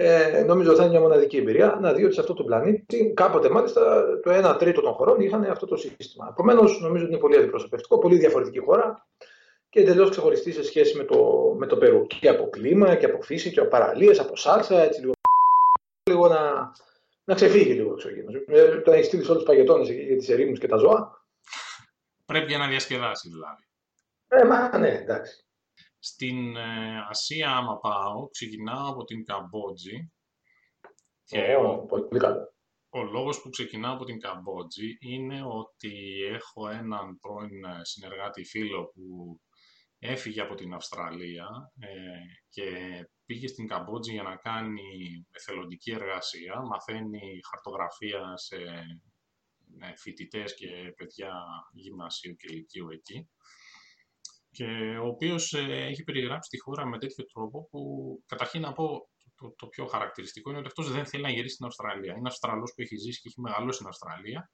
ε, 0.00 0.42
νομίζω 0.42 0.74
θα 0.74 0.82
είναι 0.82 0.90
μια 0.90 1.00
μοναδική 1.00 1.36
εμπειρία 1.36 1.78
να 1.80 1.92
δει 1.92 2.04
ότι 2.04 2.14
σε 2.14 2.20
αυτό 2.20 2.34
το 2.34 2.44
πλανήτη 2.44 3.12
κάποτε 3.16 3.50
μάλιστα 3.50 4.04
το 4.22 4.50
1 4.50 4.58
τρίτο 4.58 4.80
των 4.80 4.92
χωρών 4.92 5.20
είχαν 5.20 5.44
αυτό 5.44 5.66
το 5.66 5.76
σύστημα. 5.76 6.28
Επομένως, 6.30 6.80
νομίζω 6.80 7.04
ότι 7.04 7.12
είναι 7.12 7.20
πολύ 7.20 7.36
αντιπροσωπευτικό, 7.36 7.98
πολύ 7.98 8.16
διαφορετική 8.16 8.58
χώρα 8.58 9.06
και 9.68 9.80
εντελώς 9.80 10.10
ξεχωριστή 10.10 10.52
σε 10.52 10.64
σχέση 10.64 10.96
με 10.96 11.04
το, 11.04 11.54
με 11.58 11.66
το 11.66 11.76
Περού. 11.76 12.06
Και 12.06 12.28
από 12.28 12.50
κλίμα 12.50 12.94
και 12.94 13.06
από 13.06 13.22
φύση 13.22 13.50
και 13.50 13.60
από 13.60 13.68
παραλίες, 13.68 14.18
από 14.18 14.36
σάλτσα, 14.36 14.82
έτσι 14.82 15.00
λίγο, 15.00 15.12
λίγο 16.10 16.28
να, 16.28 16.72
να 17.24 17.34
ξεφύγει 17.34 17.72
λίγο 17.72 17.92
εξωγήινο. 17.92 18.30
Ε, 18.46 18.80
το 18.80 18.92
έχεις 18.92 19.06
στείλεις 19.06 19.28
όλους 19.28 19.42
τους 19.42 19.52
παγετώνες 19.52 19.90
για 19.90 20.16
τις 20.16 20.28
ερήμους 20.28 20.58
και 20.58 20.68
τα 20.68 20.76
ζώα. 20.76 21.22
Πρέπει 22.26 22.46
για 22.46 22.58
να 22.58 22.68
διασκεδάσεις 22.68 23.30
δηλαδή. 23.30 23.62
Ε, 24.28 24.44
μα 24.44 24.78
ναι, 24.78 24.88
εντάξει. 24.88 25.47
Στην 25.98 26.56
ε, 26.56 26.98
Ασία, 27.08 27.56
άμα 27.56 27.78
πάω, 27.78 28.28
ξεκινάω 28.28 28.90
από 28.90 29.04
την 29.04 29.24
Καμπότζη. 29.24 30.12
Ε, 31.30 31.54
ο, 31.54 31.86
πολύ 31.86 32.18
καλό. 32.18 32.52
Ο 32.90 33.02
λόγος 33.02 33.40
που 33.40 33.48
ξεκινάω 33.50 33.94
από 33.94 34.04
την 34.04 34.20
Καμπότζη 34.20 34.96
είναι 35.00 35.42
ότι 35.44 36.22
έχω 36.32 36.68
έναν 36.68 37.18
πρώην 37.18 37.64
ε, 37.64 37.80
συνεργάτη 37.82 38.44
φίλο 38.44 38.84
που 38.84 39.40
έφυγε 39.98 40.40
από 40.40 40.54
την 40.54 40.74
Αυστραλία 40.74 41.48
ε, 41.78 41.88
και 42.48 42.70
πήγε 43.24 43.46
στην 43.46 43.66
Καμπότζη 43.66 44.12
για 44.12 44.22
να 44.22 44.36
κάνει 44.36 44.82
εθελοντική 45.30 45.90
εργασία. 45.90 46.60
Μαθαίνει 46.60 47.40
χαρτογραφία 47.50 48.36
σε 48.36 48.56
ε, 49.80 49.96
φοιτητές 49.96 50.54
και 50.54 50.92
παιδιά 50.96 51.32
γυμνασίου 51.72 52.36
και 52.36 52.46
ηλικίου 52.50 52.90
εκεί 52.90 53.28
και 54.58 54.98
ο 55.02 55.06
οποίος 55.06 55.52
ε, 55.52 55.86
έχει 55.90 56.04
περιγράψει 56.04 56.50
τη 56.50 56.58
χώρα 56.58 56.86
με 56.86 56.98
τέτοιο 56.98 57.24
τρόπο 57.24 57.68
που 57.70 57.80
καταρχήν 58.26 58.60
να 58.60 58.72
πω 58.72 59.08
το, 59.36 59.54
το, 59.56 59.66
πιο 59.66 59.86
χαρακτηριστικό 59.86 60.50
είναι 60.50 60.58
ότι 60.58 60.68
αυτός 60.68 60.92
δεν 60.92 61.06
θέλει 61.06 61.22
να 61.22 61.30
γυρίσει 61.30 61.54
στην 61.54 61.66
Αυστραλία. 61.66 62.14
Είναι 62.16 62.28
Αυστραλός 62.28 62.72
που 62.74 62.82
έχει 62.82 62.96
ζήσει 62.96 63.20
και 63.20 63.28
έχει 63.28 63.40
μεγαλώσει 63.40 63.74
στην 63.74 63.88
Αυστραλία 63.88 64.50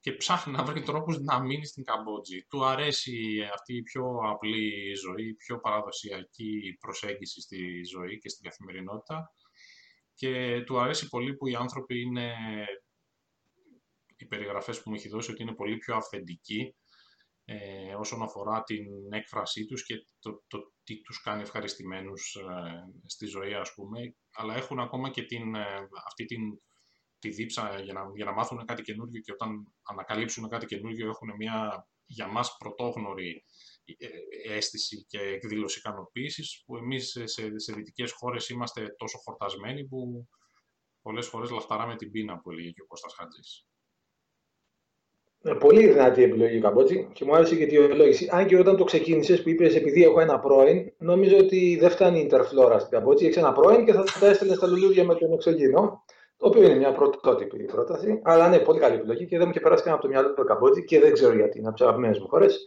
και 0.00 0.12
ψάχνει 0.12 0.52
να 0.52 0.64
βρει 0.64 0.82
τρόπους 0.82 1.18
να 1.18 1.40
μείνει 1.40 1.66
στην 1.66 1.84
Καμπότζη. 1.84 2.46
Του 2.48 2.64
αρέσει 2.64 3.16
αυτή 3.54 3.76
η 3.76 3.82
πιο 3.82 4.04
απλή 4.32 4.94
ζωή, 4.94 5.28
η 5.28 5.34
πιο 5.34 5.60
παραδοσιακή 5.60 6.76
προσέγγιση 6.80 7.40
στη 7.40 7.84
ζωή 7.84 8.18
και 8.18 8.28
στην 8.28 8.44
καθημερινότητα 8.44 9.34
και 10.14 10.62
του 10.66 10.80
αρέσει 10.80 11.08
πολύ 11.08 11.34
που 11.34 11.46
οι 11.46 11.54
άνθρωποι 11.54 12.00
είναι, 12.00 12.34
οι 14.16 14.26
περιγραφές 14.26 14.82
που 14.82 14.90
μου 14.90 14.96
έχει 14.96 15.08
δώσει, 15.08 15.30
ότι 15.30 15.42
είναι 15.42 15.54
πολύ 15.54 15.76
πιο 15.76 15.96
αυθεντικοί 15.96 16.74
ε, 17.48 17.94
όσον 17.94 18.22
αφορά 18.22 18.62
την 18.62 19.12
έκφρασή 19.12 19.66
τους 19.66 19.84
και 19.84 19.94
το, 20.18 20.44
το 20.46 20.72
τι 20.84 21.00
τους 21.00 21.22
κάνει 21.22 21.42
ευχαριστημένους 21.42 22.34
ε, 22.34 22.84
στη 23.06 23.26
ζωή, 23.26 23.54
ας 23.54 23.74
πούμε, 23.74 24.16
αλλά 24.32 24.54
έχουν 24.54 24.80
ακόμα 24.80 25.10
και 25.10 25.22
την, 25.22 25.54
ε, 25.54 25.88
αυτή 26.06 26.24
την, 26.24 26.40
τη 27.18 27.28
δίψα 27.28 27.80
για 27.80 27.92
να, 27.92 28.00
για 28.14 28.24
να 28.24 28.32
μάθουν 28.32 28.64
κάτι 28.64 28.82
καινούργιο 28.82 29.20
και 29.20 29.32
όταν 29.32 29.72
ανακαλύψουν 29.82 30.48
κάτι 30.48 30.66
καινούργιο 30.66 31.08
έχουν 31.08 31.30
μια 31.36 31.86
για 32.06 32.26
μας 32.26 32.56
πρωτόγνωρη 32.58 33.44
αίσθηση 34.44 35.04
και 35.08 35.18
εκδήλωση 35.18 35.78
ικανοποίησης 35.78 36.62
που 36.66 36.76
εμείς 36.76 37.10
σε, 37.24 37.58
σε 37.58 37.72
δυτικές 37.72 38.12
χώρες 38.12 38.48
είμαστε 38.48 38.94
τόσο 38.96 39.18
χορτασμένοι 39.18 39.86
που 39.86 40.28
πολλές 41.02 41.26
φορές 41.26 41.50
λαχταράμε 41.50 41.96
την 41.96 42.10
πείνα 42.10 42.38
που 42.38 42.50
έλεγε 42.50 42.70
και 42.70 42.82
ο 42.82 42.86
Κώστας 42.86 43.14
Χατζής. 43.14 43.65
Ε, 45.48 45.52
πολύ 45.52 45.86
δυνατή 45.86 46.22
επιλογή 46.22 46.56
η 46.56 46.60
Καμπότζη 46.60 47.08
και 47.12 47.24
μου 47.24 47.34
άρεσε 47.34 47.54
και 47.56 47.62
η 47.62 47.64
αιτιολόγηση. 47.64 48.28
Αν 48.30 48.46
και 48.46 48.58
όταν 48.58 48.76
το 48.76 48.84
ξεκίνησες 48.84 49.42
που 49.42 49.48
είπες 49.48 49.74
επειδή 49.74 50.02
έχω 50.02 50.20
ένα 50.20 50.38
πρώην, 50.38 50.92
νομίζω 50.98 51.36
ότι 51.36 51.76
δεν 51.80 51.90
φτάνει 51.90 52.18
η 52.18 52.22
Ιντερφλόρα 52.22 52.78
στην 52.78 52.90
Καμπότζη. 52.90 53.26
Έχει 53.26 53.38
ένα 53.38 53.52
πρώην 53.52 53.84
και 53.84 53.92
θα 53.92 54.04
τα 54.20 54.26
έστελνε 54.26 54.54
στα 54.54 54.66
λουλούδια 54.66 55.04
με 55.04 55.14
τον 55.14 55.32
εξωγήινο. 55.32 56.04
Το 56.36 56.46
οποίο 56.46 56.62
είναι 56.62 56.74
μια 56.74 56.92
πρωτότυπη 56.92 57.64
πρόταση. 57.64 58.20
Αλλά 58.22 58.48
ναι, 58.48 58.58
πολύ 58.58 58.78
καλή 58.78 58.94
επιλογή 58.94 59.26
και 59.26 59.36
δεν 59.36 59.46
μου 59.46 59.50
είχε 59.50 59.60
περάσει 59.60 59.82
καν 59.82 59.92
από 59.92 60.02
το 60.02 60.08
μυαλό 60.08 60.34
του 60.34 60.44
Καμπότζη 60.44 60.84
και 60.84 61.00
δεν 61.00 61.12
ξέρω 61.12 61.34
γιατί. 61.34 61.58
Είναι 61.58 61.66
από 61.66 61.76
τις 61.76 61.86
αγαπημένες 61.86 62.18
μου 62.18 62.28
χώρες. 62.28 62.64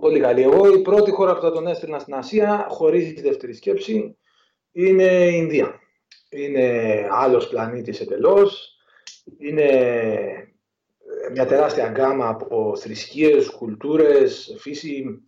Πολύ 0.00 0.20
καλή. 0.20 0.42
Εγώ 0.42 0.72
η 0.72 0.78
πρώτη 0.78 1.10
χώρα 1.10 1.34
που 1.34 1.40
θα 1.40 1.52
τον 1.52 1.66
έστελνα 1.66 1.98
στην 1.98 2.14
Ασία, 2.14 2.66
χωρίς 2.68 3.14
τη 3.14 3.20
δεύτερη 3.20 3.54
σκέψη, 3.54 4.16
είναι 4.72 5.04
η 5.04 5.32
Ινδία. 5.34 5.80
Είναι 6.30 7.06
άλλος 7.10 7.48
πλανήτης 7.48 8.00
εντελώς. 8.00 8.74
Είναι 9.38 9.68
μια 11.30 11.46
τεράστια 11.46 11.88
γκάμα 11.88 12.28
από 12.28 12.76
θρησκείες, 12.76 13.50
κουλτούρες, 13.50 14.56
φύση. 14.58 15.24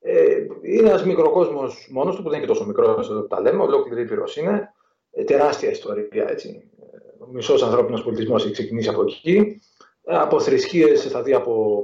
Ε, 0.00 0.46
είναι 0.62 0.88
ένας 0.88 1.04
μικροκόσμος 1.04 1.88
μόνος 1.90 2.16
του, 2.16 2.22
που 2.22 2.28
δεν 2.28 2.38
είναι 2.38 2.46
και 2.46 2.52
τόσο 2.52 2.66
μικρός 2.66 3.10
εδώ 3.10 3.20
που 3.20 3.26
τα 3.26 3.40
λέμε, 3.40 3.62
ολόκληρη 3.62 4.02
Ήπειρος 4.02 4.36
είναι. 4.36 4.72
Ε, 5.10 5.24
τεράστια 5.24 5.70
ιστορία, 5.70 6.28
έτσι. 6.28 6.70
Ο 7.18 7.26
μισός 7.32 7.62
ανθρώπινος 7.62 8.02
πολιτισμός 8.02 8.44
έχει 8.44 8.52
ξεκινήσει 8.52 8.88
από 8.88 9.02
εκεί. 9.02 9.60
Ε, 10.04 10.16
από 10.16 10.40
θρησκείες 10.40 11.02
θα 11.02 11.22
δει 11.22 11.34
από 11.34 11.82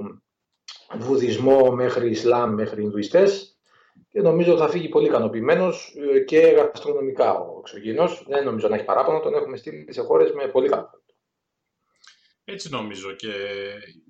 βουδισμό 0.99 1.71
μέχρι 1.71 2.11
Ισλάμ, 2.11 2.55
μέχρι 2.55 2.83
Ινδουιστές. 2.83 3.55
Και 4.09 4.21
νομίζω 4.21 4.57
θα 4.57 4.69
φύγει 4.69 4.89
πολύ 4.89 5.07
ικανοποιημένος 5.07 5.97
ε, 6.15 6.21
και 6.21 6.39
γαστρονομικά 6.39 7.39
ο 7.39 7.57
εξωγήινος. 7.59 8.25
Δεν 8.29 8.45
νομίζω 8.45 8.69
να 8.69 8.75
έχει 8.75 8.85
παράπονο, 8.85 9.21
τον 9.21 9.35
έχουμε 9.35 9.57
στείλει 9.57 9.93
σε 9.93 10.03
χώρες 10.03 10.33
με 10.33 10.47
πολύ 10.47 10.69
καλό. 10.69 11.00
Έτσι 12.51 12.71
νομίζω 12.71 13.13
και 13.13 13.33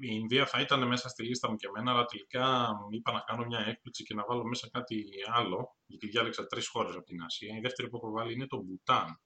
η 0.00 0.08
Ινδία 0.20 0.46
θα 0.46 0.60
ήταν 0.60 0.86
μέσα 0.86 1.08
στη 1.08 1.22
λίστα 1.22 1.50
μου 1.50 1.56
και 1.56 1.66
εμένα, 1.66 1.90
αλλά 1.90 2.04
τελικά 2.04 2.68
είπα 2.90 3.12
να 3.12 3.20
κάνω 3.20 3.44
μια 3.44 3.64
έκπληξη 3.66 4.02
και 4.04 4.14
να 4.14 4.24
βάλω 4.24 4.44
μέσα 4.44 4.68
κάτι 4.72 5.04
άλλο, 5.26 5.76
γιατί 5.86 6.06
διάλεξα 6.08 6.46
τρεις 6.46 6.68
χώρες 6.68 6.94
από 6.94 7.04
την 7.04 7.22
Ασία. 7.22 7.56
Η 7.56 7.60
δεύτερη 7.60 7.88
που 7.88 7.96
έχω 7.96 8.10
βάλει 8.10 8.32
είναι 8.32 8.46
το 8.46 8.56
Μπουτάν. 8.62 9.20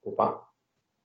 Οπα. 0.00 0.54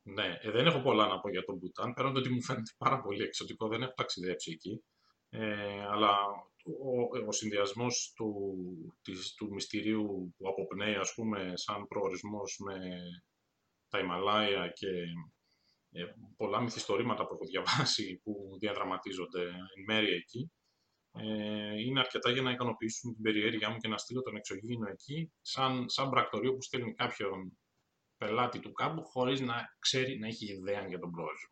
Ναι, 0.04 0.38
ε, 0.42 0.52
δεν 0.52 0.66
έχω 0.66 0.82
πολλά 0.82 1.08
να 1.08 1.20
πω 1.20 1.30
για 1.30 1.44
το 1.44 1.56
Μπουτάν, 1.56 1.94
πέραν 1.94 2.14
το 2.14 2.20
ότι 2.20 2.30
μου 2.30 2.44
φαίνεται 2.44 2.72
πάρα 2.78 3.02
πολύ 3.02 3.24
εξωτικό, 3.24 3.68
δεν 3.68 3.82
έχω 3.82 3.94
ταξιδέψει 3.96 4.52
εκεί. 4.52 4.84
Ε, 5.30 5.86
αλλά 5.86 6.10
ο, 6.82 7.28
ο 7.28 7.32
συνδυασμός 7.32 8.14
του, 8.16 8.30
της, 9.02 9.34
του 9.34 9.54
μυστηρίου 9.54 10.34
που 10.38 10.48
αποπνέει, 10.48 10.96
ας 10.96 11.14
πούμε, 11.14 11.52
σαν 11.56 11.88
προορισμός 11.88 12.58
με 12.66 12.80
τα 13.90 14.00
Ιμαλάια 14.00 14.68
και 14.68 14.88
ε, 14.88 15.06
πολλά 16.38 16.62
μυθιστορήματα 16.62 17.28
που 17.28 17.34
έχω 17.34 17.46
διαβάσει 17.46 18.22
που 18.24 18.58
διαδραματίζονται 18.60 19.42
εν 19.42 19.84
μέρει 19.88 20.14
εκεί, 20.14 20.52
ε, 21.16 21.82
είναι 21.82 22.00
αρκετά 22.00 22.30
για 22.30 22.42
να 22.42 22.52
ικανοποιήσουν 22.52 23.14
την 23.14 23.24
περιέργειά 23.24 23.70
μου 23.70 23.78
και 23.78 23.88
να 23.88 23.98
στείλω 23.98 24.22
τον 24.22 24.36
εξωγήινο 24.36 24.88
εκεί, 24.90 25.32
σαν, 25.42 25.90
σαν 25.90 26.10
πρακτορείο 26.10 26.54
που 26.54 26.62
στέλνει 26.62 26.94
κάποιον 26.94 27.58
πελάτη 28.18 28.60
του 28.60 28.72
κάμπου 28.72 29.04
χωρίς 29.04 29.40
να 29.40 29.54
ξέρει, 29.80 30.20
να 30.20 30.28
έχει 30.28 30.54
ιδέα 30.54 30.88
για 30.88 31.00
τον 31.00 31.12
πρόεδρο. 31.12 31.52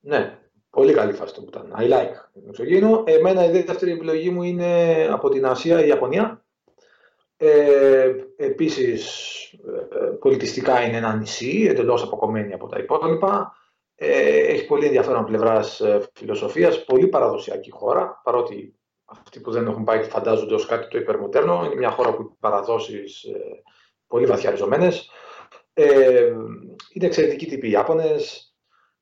Ναι, 0.00 0.38
πολύ 0.70 0.92
καλή 0.92 1.12
φάση 1.12 1.34
το 1.34 1.40
που 1.42 1.48
ήταν. 1.48 1.74
I 1.76 1.90
like 1.90 2.14
εξωγήινο. 2.48 3.02
Εμένα 3.06 3.44
η 3.44 3.50
δεύτερη 3.50 3.92
επιλογή 3.92 4.30
μου 4.30 4.42
είναι 4.42 5.02
από 5.10 5.28
την 5.28 5.46
Ασία, 5.46 5.84
η 5.84 5.88
Ιαπωνία. 5.88 6.35
Ε, 7.36 8.12
επίσης, 8.36 9.42
ε, 9.52 10.06
πολιτιστικά 10.20 10.82
είναι 10.82 10.96
ένα 10.96 11.14
νησί, 11.14 11.66
εντελώς 11.68 12.02
αποκομμένη 12.02 12.52
από 12.52 12.66
τα 12.66 12.78
υπόλοιπα. 12.78 13.56
Ε, 13.94 14.38
έχει 14.38 14.66
πολύ 14.66 14.84
ενδιαφέρον 14.86 15.24
πλευράς 15.24 15.80
ε, 15.80 16.08
φιλοσοφίας, 16.14 16.84
πολύ 16.84 17.06
παραδοσιακή 17.06 17.70
χώρα, 17.70 18.20
παρότι 18.24 18.76
αυτοί 19.04 19.40
που 19.40 19.50
δεν 19.50 19.66
έχουν 19.66 19.84
πάει 19.84 20.02
φαντάζονται 20.02 20.54
ως 20.54 20.66
κάτι 20.66 20.88
το 20.88 20.98
υπερμοτέρνο. 20.98 21.64
Είναι 21.64 21.74
μια 21.74 21.90
χώρα 21.90 22.14
που 22.14 22.22
έχει 22.22 22.36
παραδόσεις 22.40 23.22
ε, 23.22 23.62
πολύ 24.06 24.26
βαθιά 24.26 24.50
ριζωμένες. 24.50 25.10
Ε, 25.72 26.32
είναι 26.92 27.06
εξαιρετικοί 27.06 27.46
τύποι 27.46 27.66
οι 27.66 27.70
Ιάπωνες. 27.70 28.54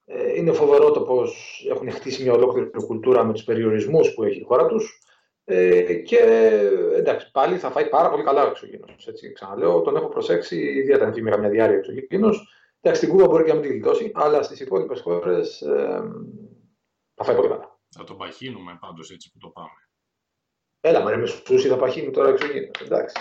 Ε, 0.04 0.36
είναι 0.36 0.52
φοβερό 0.52 0.90
το 0.90 1.00
πώς 1.00 1.62
έχουν 1.70 1.90
χτίσει 1.90 2.22
μια 2.22 2.32
ολόκληρη 2.32 2.70
κουλτούρα 2.70 3.24
με 3.24 3.32
τους 3.32 3.44
περιορισμούς 3.44 4.14
που 4.14 4.22
έχει 4.22 4.40
η 4.40 4.44
χώρα 4.44 4.66
τους. 4.66 5.03
Ε, 5.46 5.94
και 5.94 6.18
εντάξει, 6.94 7.30
πάλι 7.30 7.58
θα 7.58 7.70
φάει 7.70 7.88
πάρα 7.88 8.10
πολύ 8.10 8.22
καλά 8.22 8.44
ο 8.44 8.48
εξωγήινο. 8.48 8.86
Ξαναλέω, 9.34 9.80
τον 9.80 9.96
έχω 9.96 10.08
προσέξει, 10.08 10.56
ιδιαίτερα 10.56 11.10
αν 11.10 11.22
μια 11.22 11.48
διάρκεια 11.48 11.78
εξωγήινο. 11.78 12.28
Εντάξει, 12.80 13.04
στην 13.04 13.08
Κούβα 13.08 13.26
μπορεί 13.26 13.44
και 13.44 13.52
να 13.52 13.54
μην 13.54 13.68
τη 13.68 13.68
γλιτώσει, 13.68 14.10
αλλά 14.14 14.42
στις 14.42 14.60
υπόλοιπες 14.60 15.00
χώρες 15.00 15.60
ε, 15.62 16.02
θα 17.14 17.24
φάει 17.24 17.36
πολύ 17.36 17.48
καλά. 17.48 17.78
Θα 17.88 18.04
τον 18.04 18.16
παχύνουμε 18.16 18.78
πάντως 18.80 19.10
έτσι 19.10 19.30
που 19.32 19.38
το 19.38 19.48
πάμε. 19.48 19.88
Έλα, 20.80 21.02
μα 21.02 21.16
με 21.16 21.26
σούσι 21.26 21.68
θα 21.68 21.76
παχύνουμε 21.76 22.12
τώρα 22.12 22.28
εξωγήινο. 22.28 22.70
Εντάξει. 22.82 23.16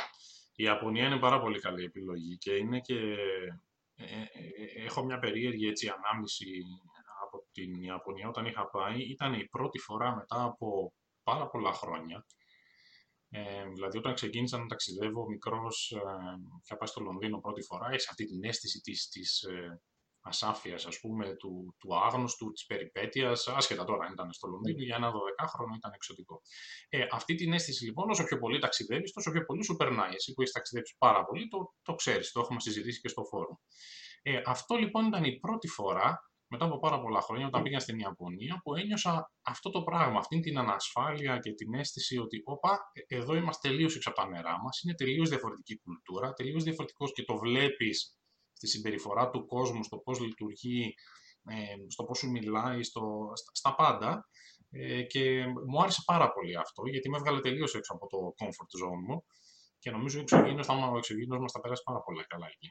Η 0.55 0.63
Ιαπωνία 0.63 1.05
είναι 1.05 1.19
πάρα 1.19 1.39
πολύ 1.39 1.59
καλή 1.59 1.83
επιλογή 1.83 2.37
και 2.37 2.53
είναι 2.53 2.79
και. 2.79 2.95
Ε, 3.95 4.03
ε, 4.05 4.21
ε 4.79 4.85
έχω 4.85 5.03
μια 5.03 5.19
περίεργη 5.19 5.67
έτσι, 5.67 5.91
ανάμνηση 5.97 6.45
από 7.23 7.45
την 7.51 7.81
Ιαπωνία 7.81 8.27
όταν 8.27 8.45
είχα 8.45 8.69
πάει. 8.69 9.01
Ήταν 9.01 9.33
η 9.33 9.47
πρώτη 9.51 9.79
φορά 9.79 10.15
μετά 10.15 10.43
από 10.43 10.93
πάρα 11.23 11.47
πολλά 11.49 11.73
χρόνια. 11.73 12.25
Ε, 13.29 13.65
δηλαδή, 13.73 13.97
όταν 13.97 14.13
ξεκίνησα 14.13 14.57
να 14.57 14.65
ταξιδεύω 14.65 15.27
μικρός, 15.27 15.91
ε, 15.91 15.99
είχα 16.63 16.77
πάει 16.77 16.87
στο 16.87 17.01
Λονδίνο 17.01 17.39
πρώτη 17.39 17.63
φορά, 17.63 17.87
έχει 17.91 18.07
αυτή 18.09 18.25
την 18.25 18.43
αίσθηση 18.43 18.79
της 18.79 19.09
της, 19.09 19.41
ε, 19.41 19.81
ασάφειας, 20.23 20.85
ας 20.85 20.99
πούμε, 20.99 21.35
του, 21.35 21.75
του 21.79 21.95
άγνωστου, 21.95 22.51
της 22.51 22.65
περιπέτειας, 22.65 23.47
άσχετα 23.47 23.83
τώρα 23.83 24.05
αν 24.05 24.13
ήταν 24.13 24.33
στο 24.33 24.47
Λονδίνο, 24.47 24.83
για 24.83 24.95
ένα 24.95 25.11
12χρονο 25.11 25.75
ήταν 25.75 25.91
εξωτικό. 25.93 26.41
Ε, 26.89 27.05
αυτή 27.11 27.35
την 27.35 27.53
αίσθηση 27.53 27.85
λοιπόν, 27.85 28.09
όσο 28.09 28.23
πιο 28.23 28.37
πολύ 28.37 28.59
ταξιδεύεις, 28.59 29.11
τόσο 29.11 29.31
πιο 29.31 29.45
πολύ 29.45 29.63
σου 29.63 29.75
περνάει. 29.75 30.13
Εσύ 30.13 30.33
που 30.33 30.41
έχεις 30.41 30.53
ταξιδέψει 30.53 30.95
πάρα 30.97 31.25
πολύ, 31.25 31.47
το, 31.47 31.73
το 31.81 31.95
ξέρεις, 31.95 32.31
το 32.31 32.39
έχουμε 32.39 32.59
συζητήσει 32.59 33.01
και 33.01 33.07
στο 33.07 33.23
φόρουμ. 33.23 33.55
Ε, 34.21 34.41
αυτό 34.45 34.75
λοιπόν 34.75 35.05
ήταν 35.05 35.23
η 35.23 35.39
πρώτη 35.39 35.67
φορά 35.67 36.32
μετά 36.53 36.65
από 36.65 36.79
πάρα 36.79 36.99
πολλά 37.01 37.21
χρόνια, 37.21 37.47
όταν 37.47 37.61
πήγα 37.61 37.79
στην 37.79 37.99
Ιαπωνία, 37.99 38.59
που 38.63 38.75
ένιωσα 38.75 39.31
αυτό 39.41 39.69
το 39.69 39.81
πράγμα, 39.83 40.17
αυτή 40.17 40.39
την 40.39 40.57
ανασφάλεια 40.57 41.39
και 41.39 41.51
την 41.53 41.73
αίσθηση 41.73 42.17
ότι, 42.17 42.41
όπα, 42.43 42.79
ε, 42.93 43.15
εδώ 43.17 43.35
είμαστε 43.35 43.69
τελείως 43.69 43.95
έξω 43.95 44.09
από 44.09 44.19
τα 44.21 44.27
νερά 44.27 44.61
μας, 44.63 44.81
είναι 44.81 44.95
τελείως 44.95 45.29
διαφορετική 45.29 45.75
κουλτούρα, 45.83 46.33
τελείως 46.33 46.63
διαφορετικός 46.63 47.13
και 47.13 47.23
το 47.23 47.37
βλέπεις 47.37 48.17
στη 48.53 48.67
συμπεριφορά 48.67 49.29
του 49.29 49.45
κόσμου, 49.45 49.83
στο 49.83 49.97
πώς 49.97 50.19
λειτουργεί, 50.19 50.93
ε, 51.45 51.55
στο 51.87 52.03
πώς 52.03 52.17
σου 52.17 52.29
μιλάει, 52.29 52.83
στο, 52.83 53.03
στα 53.51 53.75
πάντα. 53.75 54.27
Ε, 54.75 55.01
και 55.01 55.45
μου 55.69 55.81
άρεσε 55.81 56.01
πάρα 56.05 56.31
πολύ 56.31 56.57
αυτό, 56.57 56.81
γιατί 56.85 57.09
με 57.09 57.17
έβγαλε 57.17 57.39
τελείως 57.39 57.75
έξω 57.75 57.93
από 57.93 58.07
το 58.07 58.17
comfort 58.39 58.71
zone 58.81 59.01
μου 59.07 59.23
και 59.79 59.91
νομίζω 59.91 60.19
ότι 60.19 60.35
ο 60.35 60.97
εξωγήινος 60.97 61.39
μας 61.39 61.51
θα 61.51 61.59
περάσει 61.59 61.81
πάρα 61.83 62.01
πολύ 62.01 62.23
καλά 62.25 62.47
εκεί. 62.53 62.69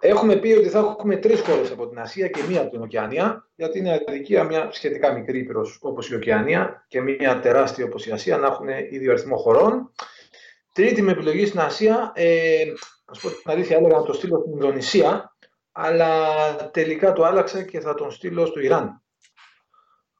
Έχουμε 0.00 0.36
πει 0.36 0.52
ότι 0.52 0.68
θα 0.68 0.78
έχουμε 0.78 1.16
τρεις 1.16 1.40
χώρες 1.40 1.70
από 1.70 1.88
την 1.88 1.98
Ασία 1.98 2.28
και 2.28 2.42
μία 2.48 2.60
από 2.60 2.70
την 2.70 2.82
Οκεανία, 2.82 3.48
γιατί 3.54 3.78
είναι 3.78 4.04
αδικία 4.08 4.44
μια 4.44 4.68
σχετικά 4.72 5.12
μικρή 5.12 5.38
ήπειρος 5.38 5.78
όπως 5.82 6.10
η 6.10 6.14
Οκεανία 6.14 6.84
και 6.88 7.00
μία 7.00 7.40
τεράστια 7.40 7.84
όπως 7.84 8.06
η 8.06 8.10
Ασία 8.10 8.36
να 8.38 8.46
έχουν 8.46 8.68
ίδιο 8.68 9.12
αριθμό 9.12 9.36
χωρών. 9.36 9.92
Τρίτη 10.72 11.02
με 11.02 11.12
επιλογή 11.12 11.46
στην 11.46 11.60
Ασία, 11.60 12.12
ε, 12.14 12.62
ας 13.04 13.20
πω 13.20 13.28
την 13.28 13.50
αλήθεια, 13.50 13.76
έλεγα 13.76 13.96
να 13.96 14.02
το 14.02 14.12
στείλω 14.12 14.38
στην 14.38 14.52
Ινδονησία, 14.52 15.36
αλλά 15.72 16.16
τελικά 16.70 17.12
το 17.12 17.24
άλλαξα 17.24 17.62
και 17.62 17.80
θα 17.80 17.94
τον 17.94 18.10
στείλω 18.10 18.46
στο 18.46 18.60
Ιράν. 18.60 19.02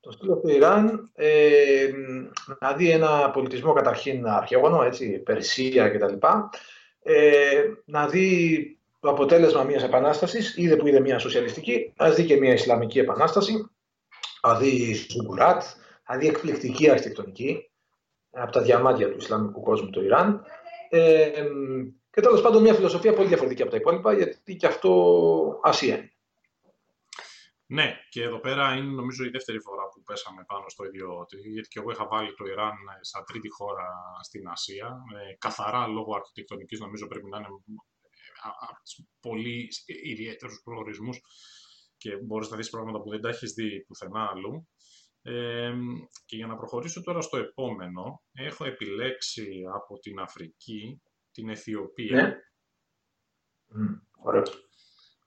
Το 0.01 0.11
στείλω 0.11 0.37
στο 0.37 0.49
Ιράν 0.49 1.11
ε, 1.15 1.91
να 2.61 2.73
δει 2.73 2.91
ένα 2.91 3.31
πολιτισμό 3.31 3.73
καταρχήν 3.73 4.27
αρχαίγωνο, 4.27 4.83
έτσι, 4.83 5.19
Περσία 5.19 5.89
κτλ. 5.89 6.15
Ε, 7.03 7.63
να 7.85 8.09
δει 8.09 8.77
το 9.03 9.11
αποτέλεσμα 9.11 9.63
μιας 9.63 9.83
επανάστασης, 9.83 10.57
είδε 10.57 10.77
που 10.77 10.87
είδε 10.87 11.01
μια 11.01 11.19
σοσιαλιστική, 11.19 11.93
ας 11.97 12.15
δει 12.15 12.25
και 12.25 12.37
μια 12.37 12.53
Ισλαμική 12.53 12.99
επανάσταση, 12.99 13.71
θα 14.41 14.57
δει 14.57 14.95
Σουγκουράτ, 14.95 15.63
θα 16.05 16.19
δει 16.19 16.27
εκπληκτική 16.27 16.91
αρχιτεκτονική 16.91 17.71
από 18.31 18.53
τα 18.53 18.63
διαμάντια 18.63 19.11
του 19.11 19.17
Ισλαμικού 19.17 19.63
κόσμου 19.63 19.91
το 19.91 20.03
Ιράν. 20.03 20.45
Ε, 20.89 21.31
και 22.11 22.21
τέλος 22.21 22.41
πάντων 22.41 22.63
μια 22.63 22.75
φιλοσοφία 22.75 23.13
πολύ 23.13 23.29
διαφορετική 23.29 23.63
από 23.63 23.71
τα 23.71 23.77
υπόλοιπα, 23.77 24.13
γιατί 24.13 24.57
και 24.57 24.67
αυτό 24.67 24.93
Ασία 25.63 25.97
είναι. 25.97 26.13
Ναι, 27.67 27.97
και 28.09 28.23
εδώ 28.23 28.39
πέρα 28.39 28.75
είναι 28.75 28.93
νομίζω 28.93 29.25
η 29.25 29.29
δεύτερη 29.29 29.61
φορά 29.61 29.83
που 29.89 30.03
πέσαμε 30.03 30.45
πάνω 30.47 30.69
στο 30.69 30.85
ίδιο, 30.85 31.27
γιατί 31.53 31.69
και 31.69 31.79
εγώ 31.79 31.91
είχα 31.91 32.07
βάλει 32.07 32.35
το 32.35 32.45
Ιράν 32.45 32.75
σαν 33.01 33.25
τρίτη 33.25 33.49
χώρα 33.49 33.89
στην 34.23 34.49
Ασία. 34.49 34.87
Ε, 34.87 35.35
καθαρά 35.39 35.87
λόγω 35.87 36.15
αρχιτεκτονικής 36.15 36.81
νομίζω 36.81 37.07
πρέπει 37.07 37.29
να 37.29 37.39
είναι 37.39 37.47
ε, 37.47 37.51
από 37.51 37.63
τους 37.63 37.92
πολύ 39.21 39.69
ιδιαίτερους 40.03 40.61
προορισμούς 40.65 41.21
και 41.97 42.17
μπορείς 42.17 42.49
να 42.49 42.57
δεις 42.57 42.71
πράγματα 42.71 43.01
που 43.01 43.11
δεν 43.11 43.21
τα 43.21 43.29
έχεις 43.29 43.53
δει 43.53 43.85
πουθενά 43.85 44.29
αλλού. 44.31 44.69
Ε, 45.23 45.73
και 46.25 46.37
για 46.37 46.47
να 46.47 46.57
προχωρήσω 46.57 47.03
τώρα 47.03 47.21
στο 47.21 47.37
επόμενο, 47.37 48.23
έχω 48.33 48.65
επιλέξει 48.65 49.63
από 49.75 49.99
την 49.99 50.19
Αφρική 50.19 51.03
την 51.31 51.49
Αιθιοπία. 51.49 52.23
Ναι. 52.23 52.35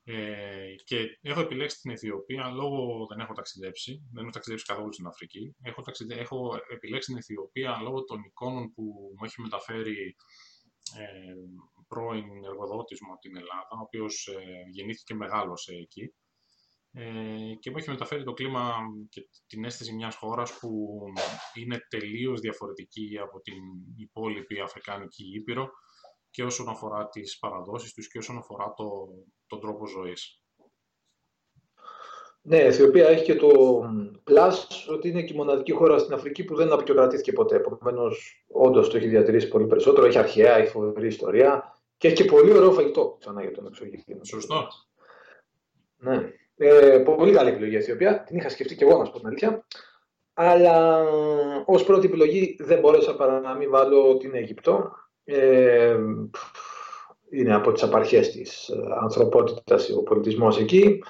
Ε, 0.07 0.75
και 0.83 1.19
έχω 1.21 1.39
επιλέξει 1.39 1.79
την 1.79 1.91
Αιθιοπία 1.91 2.49
λόγω 2.49 3.05
δεν 3.09 3.19
έχω 3.19 3.33
ταξιδέψει, 3.33 4.07
δεν 4.11 4.23
έχω 4.23 4.31
ταξιδέψει 4.31 4.65
καθόλου 4.65 4.93
στην 4.93 5.07
Αφρική. 5.07 5.55
Έχω, 5.61 5.81
ταξιδε... 5.81 6.15
έχω 6.15 6.59
επιλέξει 6.69 7.07
την 7.07 7.17
Αιθιοπία 7.17 7.79
λόγω 7.81 8.03
των 8.03 8.23
εικόνων 8.23 8.73
που 8.73 8.83
μου 9.17 9.25
έχει 9.25 9.41
μεταφέρει 9.41 10.01
ε, 10.01 10.15
πρώην 11.87 12.43
εργοδότης 12.43 12.99
μου 13.01 13.11
από 13.11 13.21
την 13.21 13.37
Ελλάδα, 13.37 13.67
ο 13.71 13.81
οποίος 13.81 14.27
ε, 14.27 14.69
γεννήθηκε 14.71 15.13
μεγάλωσε 15.15 15.73
εκεί 15.73 16.13
ε, 16.91 17.53
και 17.59 17.71
μου 17.71 17.77
έχει 17.77 17.89
μεταφέρει 17.89 18.23
το 18.23 18.33
κλίμα 18.33 18.73
και 19.09 19.29
την 19.47 19.65
αίσθηση 19.65 19.93
μιας 19.93 20.15
χώρας 20.15 20.59
που 20.59 20.99
είναι 21.53 21.79
τελείως 21.89 22.39
διαφορετική 22.39 23.17
από 23.19 23.41
την 23.41 23.63
υπόλοιπη 23.95 24.59
Αφρικάνικη 24.59 25.23
Ήπειρο 25.35 25.69
και 26.29 26.43
όσον 26.43 26.69
αφορά 26.69 27.07
τις 27.09 27.37
παραδόσεις 27.39 27.93
τους 27.93 28.07
και 28.07 28.17
όσον 28.17 28.37
αφορά 28.37 28.73
το, 28.73 28.85
τον 29.47 29.59
τρόπο 29.59 29.87
ζωής. 29.87 30.44
Ναι, 32.47 32.57
η 32.57 32.65
Αιθιοπία 32.65 33.07
έχει 33.07 33.23
και 33.23 33.35
το 33.35 33.49
πλάς 34.23 34.87
ότι 34.89 35.09
είναι 35.09 35.21
και 35.21 35.33
η 35.33 35.35
μοναδική 35.35 35.71
χώρα 35.71 35.97
στην 35.97 36.13
Αφρική 36.13 36.43
που 36.43 36.55
δεν 36.55 36.71
απεικιοκρατήθηκε 36.71 37.31
ποτέ. 37.31 37.55
Επομένως, 37.55 38.45
όντως 38.47 38.89
το 38.89 38.97
έχει 38.97 39.07
διατηρήσει 39.07 39.47
πολύ 39.47 39.65
περισσότερο. 39.65 40.07
Έχει 40.07 40.17
αρχαία, 40.17 40.57
έχει 40.57 40.69
φοβερή 40.69 41.07
ιστορία 41.07 41.75
και 41.97 42.07
έχει 42.07 42.15
και 42.15 42.25
πολύ 42.25 42.51
ωραίο 42.51 42.71
φαγητό 42.71 43.15
ξανά 43.19 43.41
για 43.41 43.51
τον 43.51 43.65
εξωγήινο. 43.67 44.23
Σωστό. 44.23 44.67
Ναι. 45.97 46.31
Ε, 46.57 47.03
πολύ 47.17 47.31
καλή 47.31 47.49
επιλογή 47.49 47.73
η 47.73 47.77
Αιθιοπία. 47.77 48.23
Την 48.23 48.37
είχα 48.37 48.49
σκεφτεί 48.49 48.75
και 48.75 48.83
εγώ, 48.83 48.97
να 48.97 49.05
σου 49.05 49.11
πω 49.11 49.17
την 49.17 49.27
αλήθεια. 49.27 49.65
Αλλά 50.33 51.03
ως 51.65 51.83
πρώτη 51.83 52.05
επιλογή 52.05 52.55
δεν 52.59 52.79
μπόρεσα 52.79 53.15
παρά 53.15 53.39
να 53.39 53.53
μην 53.53 53.69
βάλω 53.69 54.17
την 54.17 54.35
Αίγυπτο. 54.35 54.91
Ε, 55.23 55.97
είναι 57.29 57.55
από 57.55 57.71
τις 57.71 57.83
απαρχές 57.83 58.31
της 58.31 58.69
ε, 58.69 58.75
ανθρωπότητας 59.01 59.89
ο 59.89 60.03
πολιτισμός 60.03 60.59
εκεί. 60.59 61.03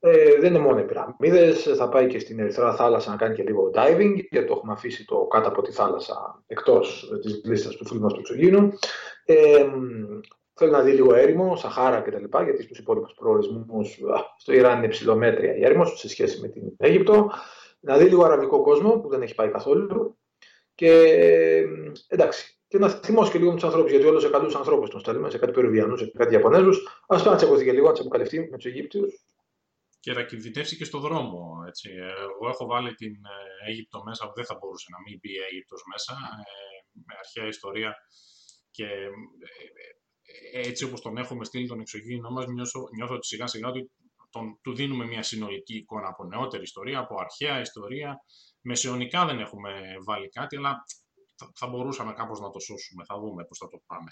Ε, 0.00 0.38
δεν 0.40 0.54
είναι 0.54 0.62
μόνο 0.62 0.78
οι 0.78 0.84
πυραμίδες, 0.84 1.62
θα 1.62 1.88
πάει 1.88 2.06
και 2.06 2.18
στην 2.18 2.38
Ερυθρά 2.38 2.74
θάλασσα 2.74 3.10
να 3.10 3.16
κάνει 3.16 3.34
και 3.34 3.42
λίγο 3.42 3.70
diving, 3.74 4.14
γιατί 4.30 4.46
το 4.46 4.52
έχουμε 4.56 4.72
αφήσει 4.72 5.04
το 5.04 5.26
κάτω 5.26 5.48
από 5.48 5.62
τη 5.62 5.72
θάλασσα 5.72 6.42
εκτός 6.46 7.10
της 7.22 7.40
λίστας 7.44 7.76
του 7.76 7.86
φίλου 7.86 8.00
μας 8.00 8.12
του 8.12 8.22
Τσογίνου. 8.22 8.72
Ε, 9.24 9.66
θέλει 10.54 10.70
να 10.70 10.80
δει 10.80 10.92
λίγο 10.92 11.14
έρημο, 11.14 11.56
Σαχάρα 11.56 12.00
κτλ. 12.00 12.24
Γιατί 12.44 12.62
στους 12.62 12.78
υπόλοιπους 12.78 13.12
προορισμούς 13.14 14.00
στο 14.38 14.52
Ιράν 14.52 14.78
είναι 14.78 14.88
ψηλομέτρια 14.88 15.56
η 15.56 15.64
έρημος 15.64 15.98
σε 15.98 16.08
σχέση 16.08 16.40
με 16.40 16.48
την 16.48 16.62
Αίγυπτο. 16.76 17.30
Να 17.80 17.96
δει 17.96 18.04
λίγο 18.04 18.24
αραβικό 18.24 18.62
κόσμο 18.62 18.90
που 18.90 19.08
δεν 19.08 19.22
έχει 19.22 19.34
πάει 19.34 19.48
καθόλου. 19.48 20.18
Και 20.74 20.90
εντάξει, 22.08 22.60
και 22.68 22.78
να 22.78 22.88
θυμώσει 22.88 23.30
και 23.30 23.38
λίγο 23.38 23.50
με 23.50 23.54
τους 23.54 23.64
ανθρώπους, 23.64 23.90
γιατί 23.90 24.06
όλους 24.06 24.22
σε 24.22 24.28
καλούς 24.28 24.54
ανθρώπους 24.54 24.90
τον 24.90 25.00
στέλνουμε, 25.00 25.30
σε 25.30 25.38
κάτι 25.38 25.52
Περουβιανούς, 25.52 26.00
σε 26.00 26.12
κάτι 26.16 26.34
Ιαπωνέζους. 26.34 27.02
Α 27.06 27.16
πάει 27.16 27.26
να 27.26 27.36
τσακωθεί 27.36 27.64
και 27.64 27.72
λίγο, 27.72 27.86
να 27.86 27.92
τσακωθεί 27.92 28.48
με 28.50 28.56
τους 28.56 28.66
Αιγύπτιους. 28.66 29.24
Και 30.06 30.12
να 30.12 30.24
κινδυνεύσει 30.24 30.76
και 30.76 30.84
στο 30.84 30.98
δρόμο. 30.98 31.64
Έτσι. 31.66 31.90
Εγώ 32.34 32.48
έχω 32.48 32.66
βάλει 32.66 32.94
την 32.94 33.14
ε, 33.14 33.70
Αίγυπτο 33.70 34.02
μέσα, 34.02 34.26
που 34.26 34.32
δεν 34.34 34.44
θα 34.44 34.56
μπορούσε 34.58 34.86
να 34.90 34.98
μην 35.04 35.18
μπει 35.18 35.30
η 35.32 35.38
Αίγυπτος 35.50 35.82
μέσα, 35.92 36.12
ε, 36.12 36.54
με 37.06 37.14
αρχαία 37.18 37.46
ιστορία. 37.46 37.94
Και 38.70 38.84
ε, 38.84 40.68
έτσι 40.68 40.84
όπως 40.84 41.00
τον 41.00 41.16
έχουμε 41.16 41.44
στείλει 41.44 41.66
τον 41.66 41.80
εξωγήινό 41.80 42.30
μας, 42.30 42.46
νιώθω, 42.46 42.80
νιώθω 42.96 43.14
ότι 43.14 43.26
σιγά 43.26 43.46
σιγά 43.46 43.70
του, 43.70 43.90
τον, 44.30 44.60
του 44.62 44.74
δίνουμε 44.74 45.04
μια 45.06 45.22
συνολική 45.22 45.76
εικόνα 45.76 46.08
από 46.08 46.24
νεότερη 46.24 46.62
ιστορία, 46.62 46.98
από 46.98 47.14
αρχαία 47.20 47.60
ιστορία. 47.60 48.16
Μεσαιωνικά 48.60 49.26
δεν 49.26 49.38
έχουμε 49.38 49.70
βάλει 50.04 50.28
κάτι, 50.28 50.56
αλλά 50.56 50.84
θα, 51.54 51.66
μπορούσαμε 51.66 52.12
κάπως 52.12 52.40
να 52.40 52.50
το 52.50 52.58
σώσουμε. 52.58 53.04
Θα 53.04 53.18
δούμε 53.18 53.44
πώς 53.44 53.58
θα 53.58 53.68
το 53.68 53.82
πάμε. 53.86 54.10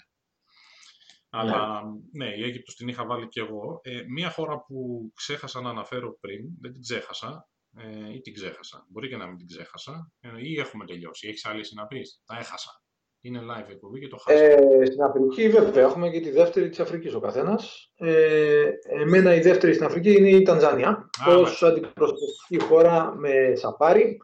Αλλά 1.37 1.83
ναι, 2.11 2.25
η 2.37 2.43
Αίγυπτος 2.43 2.75
την 2.75 2.87
είχα 2.87 3.05
βάλει 3.05 3.27
και 3.27 3.39
εγώ. 3.39 3.79
Ε, 3.83 4.01
μία 4.07 4.29
χώρα 4.29 4.59
που 4.59 5.11
ξέχασα 5.15 5.61
να 5.61 5.69
αναφέρω 5.69 6.17
πριν, 6.19 6.45
δεν 6.61 6.71
την 6.71 6.81
ξέχασα, 6.81 7.49
ε, 7.77 8.13
ή 8.13 8.21
την 8.21 8.33
ξέχασα. 8.33 8.85
Μπορεί 8.89 9.07
και 9.09 9.17
να 9.17 9.27
μην 9.27 9.37
την 9.37 9.47
ξέχασα, 9.47 10.11
ε, 10.19 10.29
ή 10.37 10.59
έχουμε 10.59 10.85
τελειώσει. 10.85 11.27
Έχεις 11.27 11.45
άλλη 11.45 11.61
να 11.75 11.85
πεις. 11.85 12.21
Τα 12.25 12.37
έχασα. 12.37 12.83
Είναι 13.21 13.41
live 13.41 13.69
εκπομπή 13.69 13.99
και 13.99 14.07
το 14.07 14.17
χάσα. 14.17 14.43
Ε, 14.43 14.85
στην 14.85 15.01
Αφρική, 15.01 15.49
βέβαια, 15.49 15.83
έχουμε 15.83 16.09
και 16.09 16.19
τη 16.19 16.31
δεύτερη 16.31 16.69
της 16.69 16.79
Αφρικής 16.79 17.13
ο 17.13 17.19
καθένας. 17.19 17.91
Ε, 17.95 18.69
εμένα 19.01 19.35
η 19.35 19.39
δεύτερη 19.39 19.73
στην 19.73 19.85
Αφρική 19.85 20.11
είναι 20.11 20.29
η 20.29 20.41
Τανζάνια, 20.41 21.09
ως 21.27 21.63
αντιπροσωπευτική 21.63 22.59
χώρα 22.59 23.15
με 23.15 23.53
σαφάρι. 23.55 24.17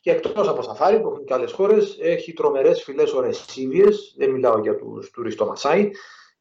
Και 0.00 0.10
εκτός 0.10 0.48
από 0.48 0.62
σαφάρι 0.62 1.00
που 1.00 1.08
έχουν 1.08 1.24
και 1.24 1.34
άλλες 1.34 1.52
χώρες, 1.52 1.98
έχει 2.00 2.32
τρομερές 2.32 2.82
φυλές 2.82 3.12
ορεσίβιε. 3.12 3.86
Δεν 4.16 4.30
μιλάω 4.30 4.58
για 4.58 4.76
τους 4.76 5.10
τουριστό 5.10 5.46
Μασάι. 5.46 5.90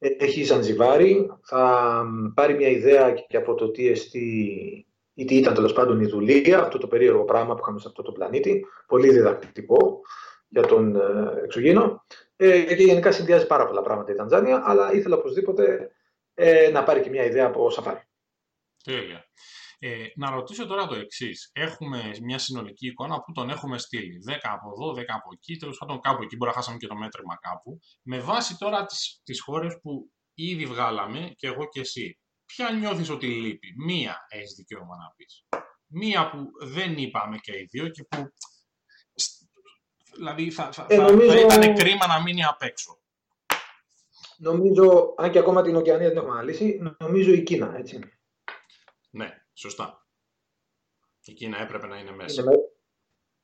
Έχει 0.04 0.44
Ζανζιβάρι. 0.44 1.32
Θα 1.44 2.04
πάρει 2.34 2.54
μια 2.54 2.68
ιδέα 2.68 3.12
και 3.12 3.38
από 3.38 3.56
το 3.56 3.72
τι 3.72 3.88
εστί 3.88 4.86
ή 5.14 5.26
τι 5.26 5.36
ήταν 5.36 5.54
τέλος 5.54 5.74
πάντων 5.74 6.02
η 6.02 6.06
δουλεία, 6.06 6.60
αυτό 6.60 6.78
το 6.78 6.88
περίεργο 6.88 7.24
πράγμα 7.24 7.54
που 7.54 7.60
είχαμε 7.62 7.80
σε 7.80 7.88
αυτό 7.88 8.02
το 8.02 8.12
πλανήτη. 8.12 8.66
Πολύ 8.88 9.10
διδακτικό 9.12 10.02
για 10.48 10.62
τον 10.62 10.96
ε, 10.96 11.42
εξωγήινο. 11.44 12.06
Ε, 12.36 12.76
και 12.76 12.84
γενικά 12.84 13.12
συνδυάζει 13.12 13.48
πάρα 13.48 13.68
πολλά 13.68 13.82
πράγματα 13.82 14.12
η 14.12 14.16
Τανζάνια, 14.16 14.62
αλλά 14.66 14.94
ήθελα 14.94 15.16
οπωσδήποτε 15.16 15.92
ε, 16.34 16.70
να 16.70 16.84
πάρει 16.84 17.02
και 17.02 17.10
μια 17.10 17.26
ιδέα 17.26 17.46
από 17.46 17.70
σαφάρι. 17.70 18.02
Τέλεια. 18.84 19.26
Ε, 19.84 20.06
να 20.15 20.30
ρωτήσω 20.30 20.67
τώρα 20.67 20.88
το 20.88 20.96
εξής. 20.96 21.50
Έχουμε 21.54 22.12
μια 22.24 22.38
συνολική 22.38 22.88
εικόνα 22.88 23.22
που 23.22 23.32
τον 23.32 23.50
έχουμε 23.50 23.78
στείλει. 23.78 24.17
10 24.28 24.38
από 24.41 24.70
εδώ, 24.70 24.94
10 24.94 25.04
από 25.08 25.30
εκεί, 25.34 25.56
τέλος 25.56 25.78
πάντων 25.78 26.00
κάπου 26.00 26.24
εκεί. 26.24 26.36
Μπορεί 26.36 26.52
να 26.52 26.56
χάσαμε 26.58 26.78
και 26.78 26.88
το 26.88 26.96
μέτρημα 26.96 27.38
κάπου. 27.41 27.80
Με 28.02 28.20
βάση 28.20 28.58
τώρα 28.58 28.86
τις 29.24 29.41
χώρες 29.41 29.80
που 29.82 30.12
ήδη 30.34 30.65
βγάλαμε 30.65 31.34
και 31.36 31.48
εγώ 31.48 31.67
και 31.67 31.80
εσύ. 31.80 32.20
Ποια 32.46 32.72
νιώθεις 32.72 33.10
ότι 33.10 33.28
λείπει; 33.28 33.67
Μία 33.86 34.17
έχεις 34.30 34.54
δικαίωμα 34.54 34.96
να 34.98 35.13
πεις. 35.15 35.46
Μία 35.88 36.30
που 36.30 36.46
δεν 36.67 36.98
είπαμε 36.98 37.38
και 37.38 37.52
οι 37.52 37.67
δύο 37.70 37.89
και 37.89 38.04
που. 38.04 38.24
Δηλαδή 40.15 40.52
θα, 40.52 40.72
θα, 40.72 40.86
ε, 40.89 40.98
νομίζω... 40.98 41.32
θα 41.32 41.39
ήταν 41.39 41.76
κρίμα 41.76 42.08
να 42.08 42.22
μείνει 42.22 42.44
απ' 42.44 42.62
έξω. 42.62 43.00
Νομίζω, 44.38 45.13
αν 45.17 45.32
και 45.32 45.39
ακόμα 45.39 45.62
την 45.62 45.76
Οκεανία 45.76 46.08
δεν 46.08 46.17
έχουμε 46.17 46.32
αναλύσει, 46.32 46.80
νομίζω 47.00 47.34
η 47.34 47.44
Κίνα, 47.44 47.78
έτσι. 47.78 48.00
Ναι, 49.62 49.69
Σωστά. 49.69 50.06
Η 51.26 51.34
Κίνα 51.34 51.62
έπρεπε 51.62 51.88
να 51.88 51.97
είναι 51.97 52.12
μέσα. 52.12 52.41
Είναι, 52.41 52.52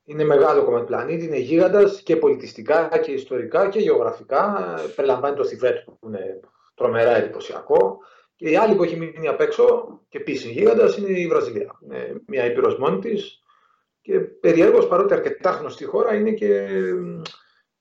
είναι 0.03 0.23
μεγάλο 0.23 0.63
κομμάτι 0.63 0.85
πλανήτη, 0.85 1.25
είναι 1.25 1.37
γίγαντας 1.37 2.01
και 2.01 2.15
πολιτιστικά 2.15 2.99
και 2.99 3.11
ιστορικά 3.11 3.69
και 3.69 3.79
γεωγραφικά. 3.79 4.75
Περιλαμβάνει 4.95 5.35
το 5.35 5.45
Θιβέτ 5.45 5.83
που 5.83 6.07
είναι 6.07 6.39
τρομερά 6.73 7.15
εντυπωσιακό. 7.15 7.99
Και 8.35 8.49
η 8.49 8.55
άλλη 8.55 8.75
που 8.75 8.83
έχει 8.83 8.95
μείνει 8.95 9.27
απ' 9.27 9.41
έξω 9.41 9.99
και 10.09 10.17
επίσης 10.17 10.51
γίγαντας 10.51 10.97
είναι 10.97 11.19
η 11.19 11.27
Βραζιλία. 11.27 11.79
Είναι 11.83 12.21
μια 12.27 12.45
ήπειρος 12.45 12.77
μόνη 12.77 12.99
της. 12.99 13.41
Και 14.01 14.19
περιέργως, 14.19 14.87
παρότι 14.87 15.13
αρκετά 15.13 15.51
γνωστή 15.51 15.85
χώρα, 15.85 16.15
είναι 16.15 16.31
και 16.31 16.67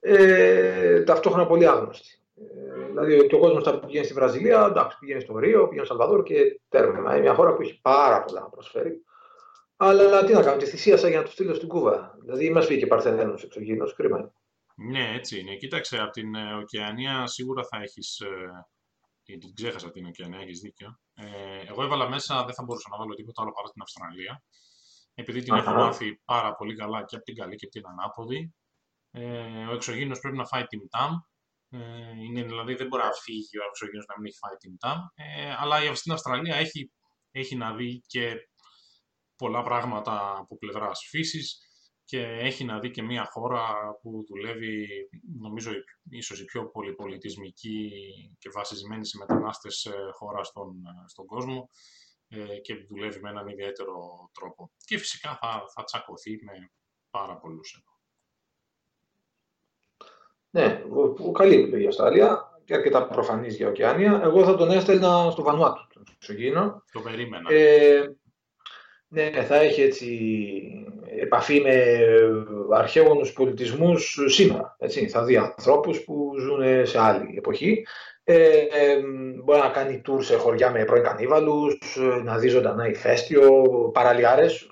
ε, 0.01 1.03
ταυτόχρονα 1.03 1.47
πολύ 1.47 1.69
άγνωστη. 1.69 2.21
Δηλαδή, 2.99 3.27
και 3.27 3.35
ο 3.35 3.39
κόσμος 3.39 3.63
θα 3.63 3.79
πηγαίνει 3.79 4.05
στη 4.05 4.15
Βραζιλία, 4.15 4.67
εντάξει, 4.71 4.99
πηγαίνει 4.99 5.21
στο 5.21 5.39
Ρίο, 5.39 5.69
πηγαίνει 5.69 5.87
στο 5.87 5.97
Σαλβαδόρ 5.97 6.23
και 6.23 6.61
τέρμα. 6.69 7.11
Είναι 7.11 7.21
μια 7.21 7.35
χώρα 7.35 7.55
που 7.55 7.63
έχει 7.63 7.81
πάρα 7.81 8.23
πολλά 8.25 8.41
να 8.41 8.49
προσφέρει. 8.49 9.05
Αλλά 9.77 10.25
τι 10.25 10.33
να 10.33 10.43
κάνω, 10.43 10.57
τη 10.57 10.67
θυσίασα 10.67 11.09
για 11.09 11.19
να 11.19 11.25
τους 11.25 11.33
στείλω 11.33 11.55
στην 11.55 11.69
Κούβα. 11.69 12.19
Δηλαδή, 12.21 12.51
μας 12.51 12.67
βγήκε 12.67 12.87
Παρθενένος 12.87 13.43
εξωγήινος, 13.43 13.95
κρίμα. 13.95 14.33
Ναι, 14.77 15.13
έτσι 15.15 15.41
είναι. 15.41 15.57
Κοίταξε, 15.57 15.99
από 15.99 16.11
την 16.11 16.35
ε, 16.35 16.55
Οκεανία 16.55 17.27
σίγουρα 17.27 17.65
θα 17.65 17.77
έχεις. 17.83 18.21
Ε, 18.21 18.67
την 19.23 19.55
ξέχασα 19.55 19.91
την 19.91 20.07
Οκεανία, 20.07 20.39
έχεις 20.39 20.61
δίκιο. 20.61 20.99
Ε, 21.15 21.27
εγώ 21.69 21.83
έβαλα 21.83 22.09
μέσα, 22.09 22.45
δεν 22.45 22.55
θα 22.55 22.63
μπορούσα 22.63 22.89
να 22.91 22.97
βάλω 22.97 23.15
τίποτα 23.15 23.43
άλλο 23.43 23.53
παρά 23.53 23.69
την 23.69 23.83
Αυστραλία. 23.83 24.43
Επειδή 25.15 25.43
την 25.43 25.55
έχω 25.55 25.71
μάθει 25.71 26.21
πάρα 26.25 26.55
πολύ 26.55 26.75
καλά 26.75 27.05
και 27.05 27.17
από 27.17 27.25
την 27.25 27.35
καλή 27.35 27.57
και 27.57 27.65
από 27.65 27.75
την 27.75 27.87
ανάποδη. 27.87 28.55
Ε, 29.11 29.67
ο 29.71 29.75
εξωγήινος 29.75 30.21
πρέπει 30.21 30.37
να 30.37 30.47
φάει 30.47 30.65
την 30.65 30.89
ΤΑΜ 30.89 31.13
Ε, 31.13 31.19
είναι, 32.27 32.43
δηλαδή 32.43 32.75
δεν 32.75 32.87
μπορεί 32.87 33.03
να 33.03 33.13
φύγει 33.13 33.59
ο 33.59 33.65
εξωγήινος 33.69 34.07
να 34.07 34.15
μην 34.17 34.27
έχει 34.27 34.39
φάει 34.39 34.57
την 34.57 34.79
ΤΑΜ. 34.79 34.99
Ε, 35.15 35.55
αλλά 35.59 35.95
στην 35.95 36.13
Αυστραλία 36.13 36.57
έχει, 36.57 36.93
έχει 37.31 37.57
να 37.57 37.75
δει 37.75 38.03
και 38.07 38.35
πολλά 39.37 39.63
πράγματα 39.63 40.37
από 40.39 40.59
πλευράς 40.59 41.07
φύσης 41.09 41.61
και 42.05 42.21
έχει 42.21 42.65
να 42.65 42.79
δει 42.79 42.91
και 42.91 43.03
μια 43.03 43.25
χώρα 43.25 43.75
που 44.03 44.25
δουλεύει, 44.29 44.87
νομίζω, 45.41 45.71
ίσως 46.11 46.41
η 46.41 46.45
πιο 46.45 46.71
πολυπολιτισμική 46.71 47.91
και 48.39 48.49
βασισμένη 48.53 49.07
σε 49.07 49.17
μετανάστες 49.19 49.85
ε, 49.85 50.11
χώρα 50.13 50.45
στον, 50.45 50.87
ε, 50.87 51.09
στον 51.09 51.27
κόσμο 51.27 51.69
ε, 52.29 52.59
και 52.59 52.75
δουλεύει 52.75 53.21
με 53.21 53.31
έναν 53.31 53.49
ιδιαίτερο 53.49 54.31
τρόπο. 54.33 54.73
Και 54.85 54.99
φυσικά 54.99 55.37
θα, 55.41 55.63
θα 55.75 55.85
τσακωθεί 55.85 56.31
με 56.45 56.73
πάρα 57.11 57.37
πολλούς 57.37 57.75
εδώ. 57.75 57.96
Ναι, 60.57 60.83
καλή 61.33 61.55
επιλογή 61.55 61.85
η 61.85 61.87
Αυστραλία 61.87 62.61
και 62.65 62.75
αρκετά 62.75 63.07
προφανής 63.07 63.57
για 63.57 63.69
ωκεάνια. 63.69 64.21
Εγώ 64.25 64.45
θα 64.45 64.57
τον 64.57 64.71
έστελνα 64.71 65.31
στο 65.31 65.43
Βανουάτου, 65.43 65.87
τον 65.95 66.05
Εξωγήινο. 66.15 66.83
Το 66.93 67.01
περίμενα. 67.01 67.53
Ε, 67.53 68.17
ναι, 69.09 69.31
θα 69.31 69.57
έχει 69.57 69.83
έτσι 69.83 70.09
επαφή 71.21 71.61
με 71.61 71.99
αρχαίωνους 72.71 73.33
πολιτισμούς 73.33 74.19
σήμερα. 74.27 74.77
Έτσι. 74.79 75.09
Θα 75.09 75.25
δει 75.25 75.37
ανθρώπους 75.37 76.05
που 76.05 76.33
ζουν 76.39 76.87
σε 76.87 77.01
άλλη 77.01 77.35
εποχή. 77.37 77.87
Ε, 78.29 78.59
ε, 78.59 79.01
μπορεί 79.45 79.59
να 79.61 79.69
κάνει 79.69 80.03
tour 80.07 80.23
σε 80.23 80.37
χωριά 80.37 80.71
με 80.71 80.85
πρώην 80.85 81.03
κανίβαλους, 81.03 81.79
να 82.25 82.39
δει 82.39 82.49
ζωντανά 82.49 82.89
ηφαίστειο, 82.89 83.63
παραλιάρες, 83.93 84.69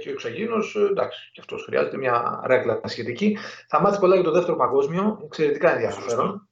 και 0.00 0.08
ο 0.08 0.12
εξωγήινος, 0.12 0.76
εντάξει, 0.90 1.30
και 1.32 1.40
αυτός 1.40 1.64
χρειάζεται 1.64 1.96
μια 1.96 2.42
ρέκλα 2.46 2.80
σχετική. 2.84 3.38
Θα 3.68 3.80
μάθει 3.80 3.98
πολλά 3.98 4.14
για 4.14 4.24
το 4.24 4.30
δεύτερο 4.30 4.56
παγκόσμιο, 4.56 5.20
εξαιρετικά 5.24 5.72
ενδιαφέρον. 5.72 6.48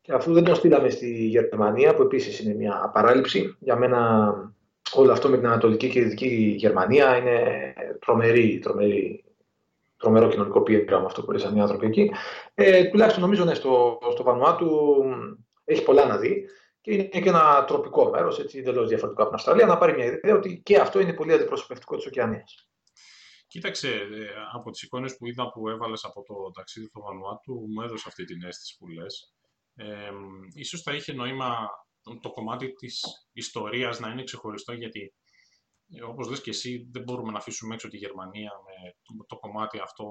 Και 0.00 0.12
αφού 0.12 0.32
δεν 0.32 0.44
τον 0.44 0.54
στείλαμε 0.54 0.90
στη 0.90 1.06
Γερμανία, 1.06 1.94
που 1.94 2.02
επίσης 2.02 2.40
είναι 2.40 2.54
μια 2.54 2.90
παράληψη, 2.94 3.56
για 3.58 3.76
μένα 3.76 4.32
όλο 4.92 5.12
αυτό 5.12 5.28
με 5.28 5.36
την 5.36 5.46
Ανατολική 5.46 5.88
και 5.88 6.02
Δυτική 6.02 6.54
Γερμανία 6.58 7.16
είναι 7.16 7.38
τρομερή, 8.00 8.58
τρομερή, 8.62 9.24
τρομερό 9.98 10.28
κοινωνικό 10.28 10.62
πείραμα 10.62 11.06
αυτό 11.06 11.22
που 11.22 11.32
ήρθαν 11.32 11.56
οι 11.56 11.60
άνθρωποι 11.60 11.86
εκεί. 11.86 12.10
Ε, 12.54 12.84
τουλάχιστον 12.84 13.22
νομίζω 13.22 13.44
ναι, 13.44 13.54
στο, 13.54 13.98
στο 14.12 14.22
Βανουάτου 14.22 15.02
έχει 15.64 15.82
πολλά 15.82 16.06
να 16.06 16.16
δει 16.16 16.48
και 16.80 16.94
είναι 16.94 17.20
και 17.20 17.28
ένα 17.28 17.64
τροπικό 17.64 18.10
μέρος, 18.10 18.38
εντελώς 18.38 18.88
διαφορετικό 18.88 19.22
από 19.22 19.30
την 19.30 19.34
Αυστραλία, 19.34 19.66
να 19.66 19.78
πάρει 19.78 19.94
μια 19.94 20.04
ιδέα 20.04 20.34
ότι 20.34 20.60
και 20.64 20.78
αυτό 20.78 21.00
είναι 21.00 21.12
πολύ 21.12 21.32
αντιπροσωπευτικό 21.32 21.96
της 21.96 22.06
Οκεανίας. 22.06 22.68
Κοίταξε, 23.46 23.88
ε, 23.88 24.26
από 24.54 24.70
τις 24.70 24.82
εικόνες 24.82 25.16
που 25.16 25.26
είδα 25.26 25.50
που 25.50 25.68
έβαλες 25.68 26.04
από 26.04 26.22
το 26.22 26.50
ταξίδι 26.50 26.88
του 26.90 27.00
Βανουάτου, 27.00 27.66
μου 27.68 27.80
έδωσε 27.82 28.04
αυτή 28.08 28.24
την 28.24 28.42
αίσθηση 28.42 28.76
που 28.78 28.88
λες. 28.88 29.34
Ε, 29.74 30.10
ίσως 30.54 30.82
θα 30.82 30.94
είχε 30.94 31.12
νόημα 31.12 31.68
το 32.20 32.30
κομμάτι 32.30 32.72
της 32.72 33.04
ιστορίας 33.32 34.00
να 34.00 34.08
είναι 34.08 34.24
ξεχωριστό 34.24 34.72
γιατί 34.72 35.00
ε, 35.00 35.27
όπως 36.08 36.28
λες 36.28 36.40
και 36.40 36.50
εσύ 36.50 36.88
δεν 36.90 37.02
μπορούμε 37.02 37.30
να 37.30 37.38
αφήσουμε 37.38 37.74
έξω 37.74 37.88
τη 37.88 37.96
Γερμανία 37.96 38.52
με 38.64 38.94
το, 39.26 39.36
κομμάτι 39.36 39.78
αυτό 39.78 40.04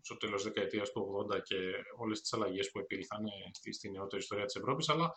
στο 0.00 0.16
τέλος 0.16 0.42
της 0.42 0.52
δεκαετίας 0.52 0.90
του 0.90 1.26
80 1.32 1.42
και 1.42 1.56
όλες 1.98 2.20
τις 2.20 2.32
αλλαγές 2.32 2.70
που 2.70 2.78
επήλθαν 2.78 3.24
στη, 3.52 3.72
στη 3.72 3.90
νεότερη 3.90 4.22
ιστορία 4.22 4.44
της 4.44 4.56
Ευρώπης 4.56 4.88
αλλά 4.88 5.12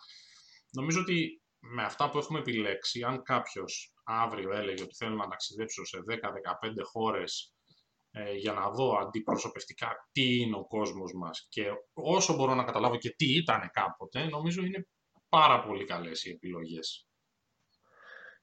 νομίζω 0.70 1.00
ότι 1.00 1.42
με 1.58 1.82
αυτά 1.82 2.10
που 2.10 2.18
έχουμε 2.18 2.38
επιλέξει 2.38 3.02
αν 3.02 3.22
κάποιος 3.22 3.92
αύριο 4.04 4.52
έλεγε 4.52 4.82
ότι 4.82 4.94
θέλω 4.94 5.14
να 5.14 5.28
ταξιδέψω 5.28 5.84
σε 5.84 5.98
10-15 6.08 6.14
χώρες 6.92 7.54
ε, 8.10 8.32
για 8.32 8.52
να 8.52 8.70
δω 8.70 8.96
αντιπροσωπευτικά 8.96 10.08
τι 10.12 10.40
είναι 10.40 10.56
ο 10.56 10.66
κόσμος 10.66 11.12
μας 11.14 11.46
και 11.48 11.64
όσο 11.92 12.34
μπορώ 12.34 12.54
να 12.54 12.64
καταλάβω 12.64 12.96
και 12.96 13.10
τι 13.10 13.36
ήταν 13.36 13.70
κάποτε, 13.72 14.24
νομίζω 14.24 14.62
είναι 14.62 14.86
πάρα 15.28 15.62
πολύ 15.66 15.84
καλές 15.84 16.24
οι 16.24 16.30
επιλογές. 16.30 17.07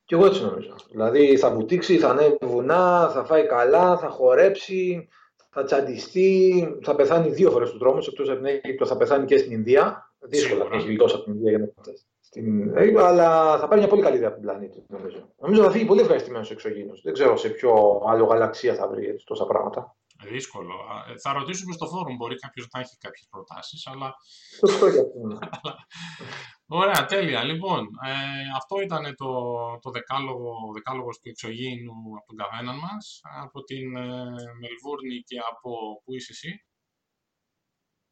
Και 0.05 0.15
εγώ 0.15 0.25
έτσι 0.25 0.43
νομίζω. 0.43 0.75
Δηλαδή 0.91 1.37
θα 1.37 1.51
βουτήξει, 1.51 1.97
θα 1.97 2.09
ανέβει 2.09 2.37
βουνά, 2.41 3.09
θα 3.13 3.23
φάει 3.25 3.45
καλά, 3.45 3.97
θα 3.97 4.09
χορέψει, 4.09 5.07
θα 5.49 5.63
τσαντιστεί, 5.63 6.67
θα 6.81 6.95
πεθάνει 6.95 7.29
δύο 7.29 7.51
φορές 7.51 7.71
του 7.71 7.77
δρόμου, 7.77 7.99
εκτός 8.07 8.29
από 8.29 8.41
την 8.41 8.59
Αίγυπτο 8.63 8.85
θα 8.85 8.97
πεθάνει 8.97 9.25
και 9.25 9.37
στην 9.37 9.51
Ινδία. 9.51 10.13
Δύσκολα 10.19 10.67
να 10.69 10.75
έχει 10.75 10.87
γλιτώσει 10.87 11.15
από 11.15 11.23
την 11.23 11.33
Ινδία 11.33 11.49
για 11.49 11.59
να 11.59 11.93
στην 12.19 12.77
Αίγυπτο, 12.77 13.03
αλλά 13.03 13.57
θα 13.57 13.67
πάρει 13.67 13.79
μια 13.79 13.89
πολύ 13.89 14.01
καλή 14.01 14.15
ιδέα 14.15 14.27
από 14.27 14.37
την 14.37 14.47
πλανήτη, 14.47 14.83
νομίζω. 14.87 15.33
Νομίζω 15.39 15.63
θα 15.63 15.71
φύγει 15.71 15.85
πολύ 15.85 16.01
ευχαριστημένος 16.01 16.51
εξωγήινος. 16.51 17.01
Δεν 17.01 17.13
ξέρω 17.13 17.37
σε 17.37 17.49
ποιο 17.49 18.01
άλλο 18.07 18.25
γαλαξία 18.25 18.75
θα 18.75 18.87
βρει 18.87 19.07
έτσι, 19.07 19.25
τόσα 19.25 19.45
πράγματα. 19.45 19.95
Δύσκολο. 20.31 20.73
Ε, 21.07 21.19
θα 21.19 21.33
ρωτήσουμε 21.33 21.73
στο 21.73 21.85
φόρουμ, 21.88 22.15
μπορεί 22.15 22.35
κάποιος 22.35 22.67
να 22.73 22.79
έχει 22.79 22.97
κάποιες 22.97 23.27
προτάσεις, 23.29 23.88
αλλά. 23.88 24.13
Σωστό 24.59 24.88
για 24.88 25.01
αυτό. 25.01 25.75
Ωραία, 26.79 27.05
τέλεια. 27.05 27.43
Λοιπόν, 27.43 27.81
ε, 28.05 28.11
αυτό 28.55 28.81
ήταν 28.81 29.15
το, 29.15 29.31
το 29.81 29.89
δεκάλογο, 29.91 30.53
δεκάλογος 30.73 31.19
του 31.19 31.29
εξωγήινου 31.29 31.93
από 32.17 32.25
τον 32.25 32.38
καθένα 32.38 32.73
μας, 32.73 33.19
από 33.43 33.63
την 33.63 33.95
ε, 33.95 34.01
Μελβούρνη 34.61 35.17
και 35.25 35.38
από... 35.51 35.69
Πού 36.03 36.13
είσαι 36.15 36.31
εσύ; 36.31 36.65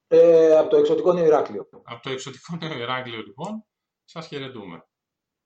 Ε, 0.08 0.58
από 0.58 0.70
το 0.70 0.78
εξωτικό 0.78 1.14
Νέο 1.14 1.26
Ηράκλειο. 1.26 1.70
Από 1.84 2.02
το 2.02 2.10
εξωτικό 2.10 2.56
Νέο 2.56 2.78
Ηράκλειο, 2.78 3.22
λοιπόν. 3.22 3.66
Σας 4.06 4.28
χαιρετούμε. 4.28 4.84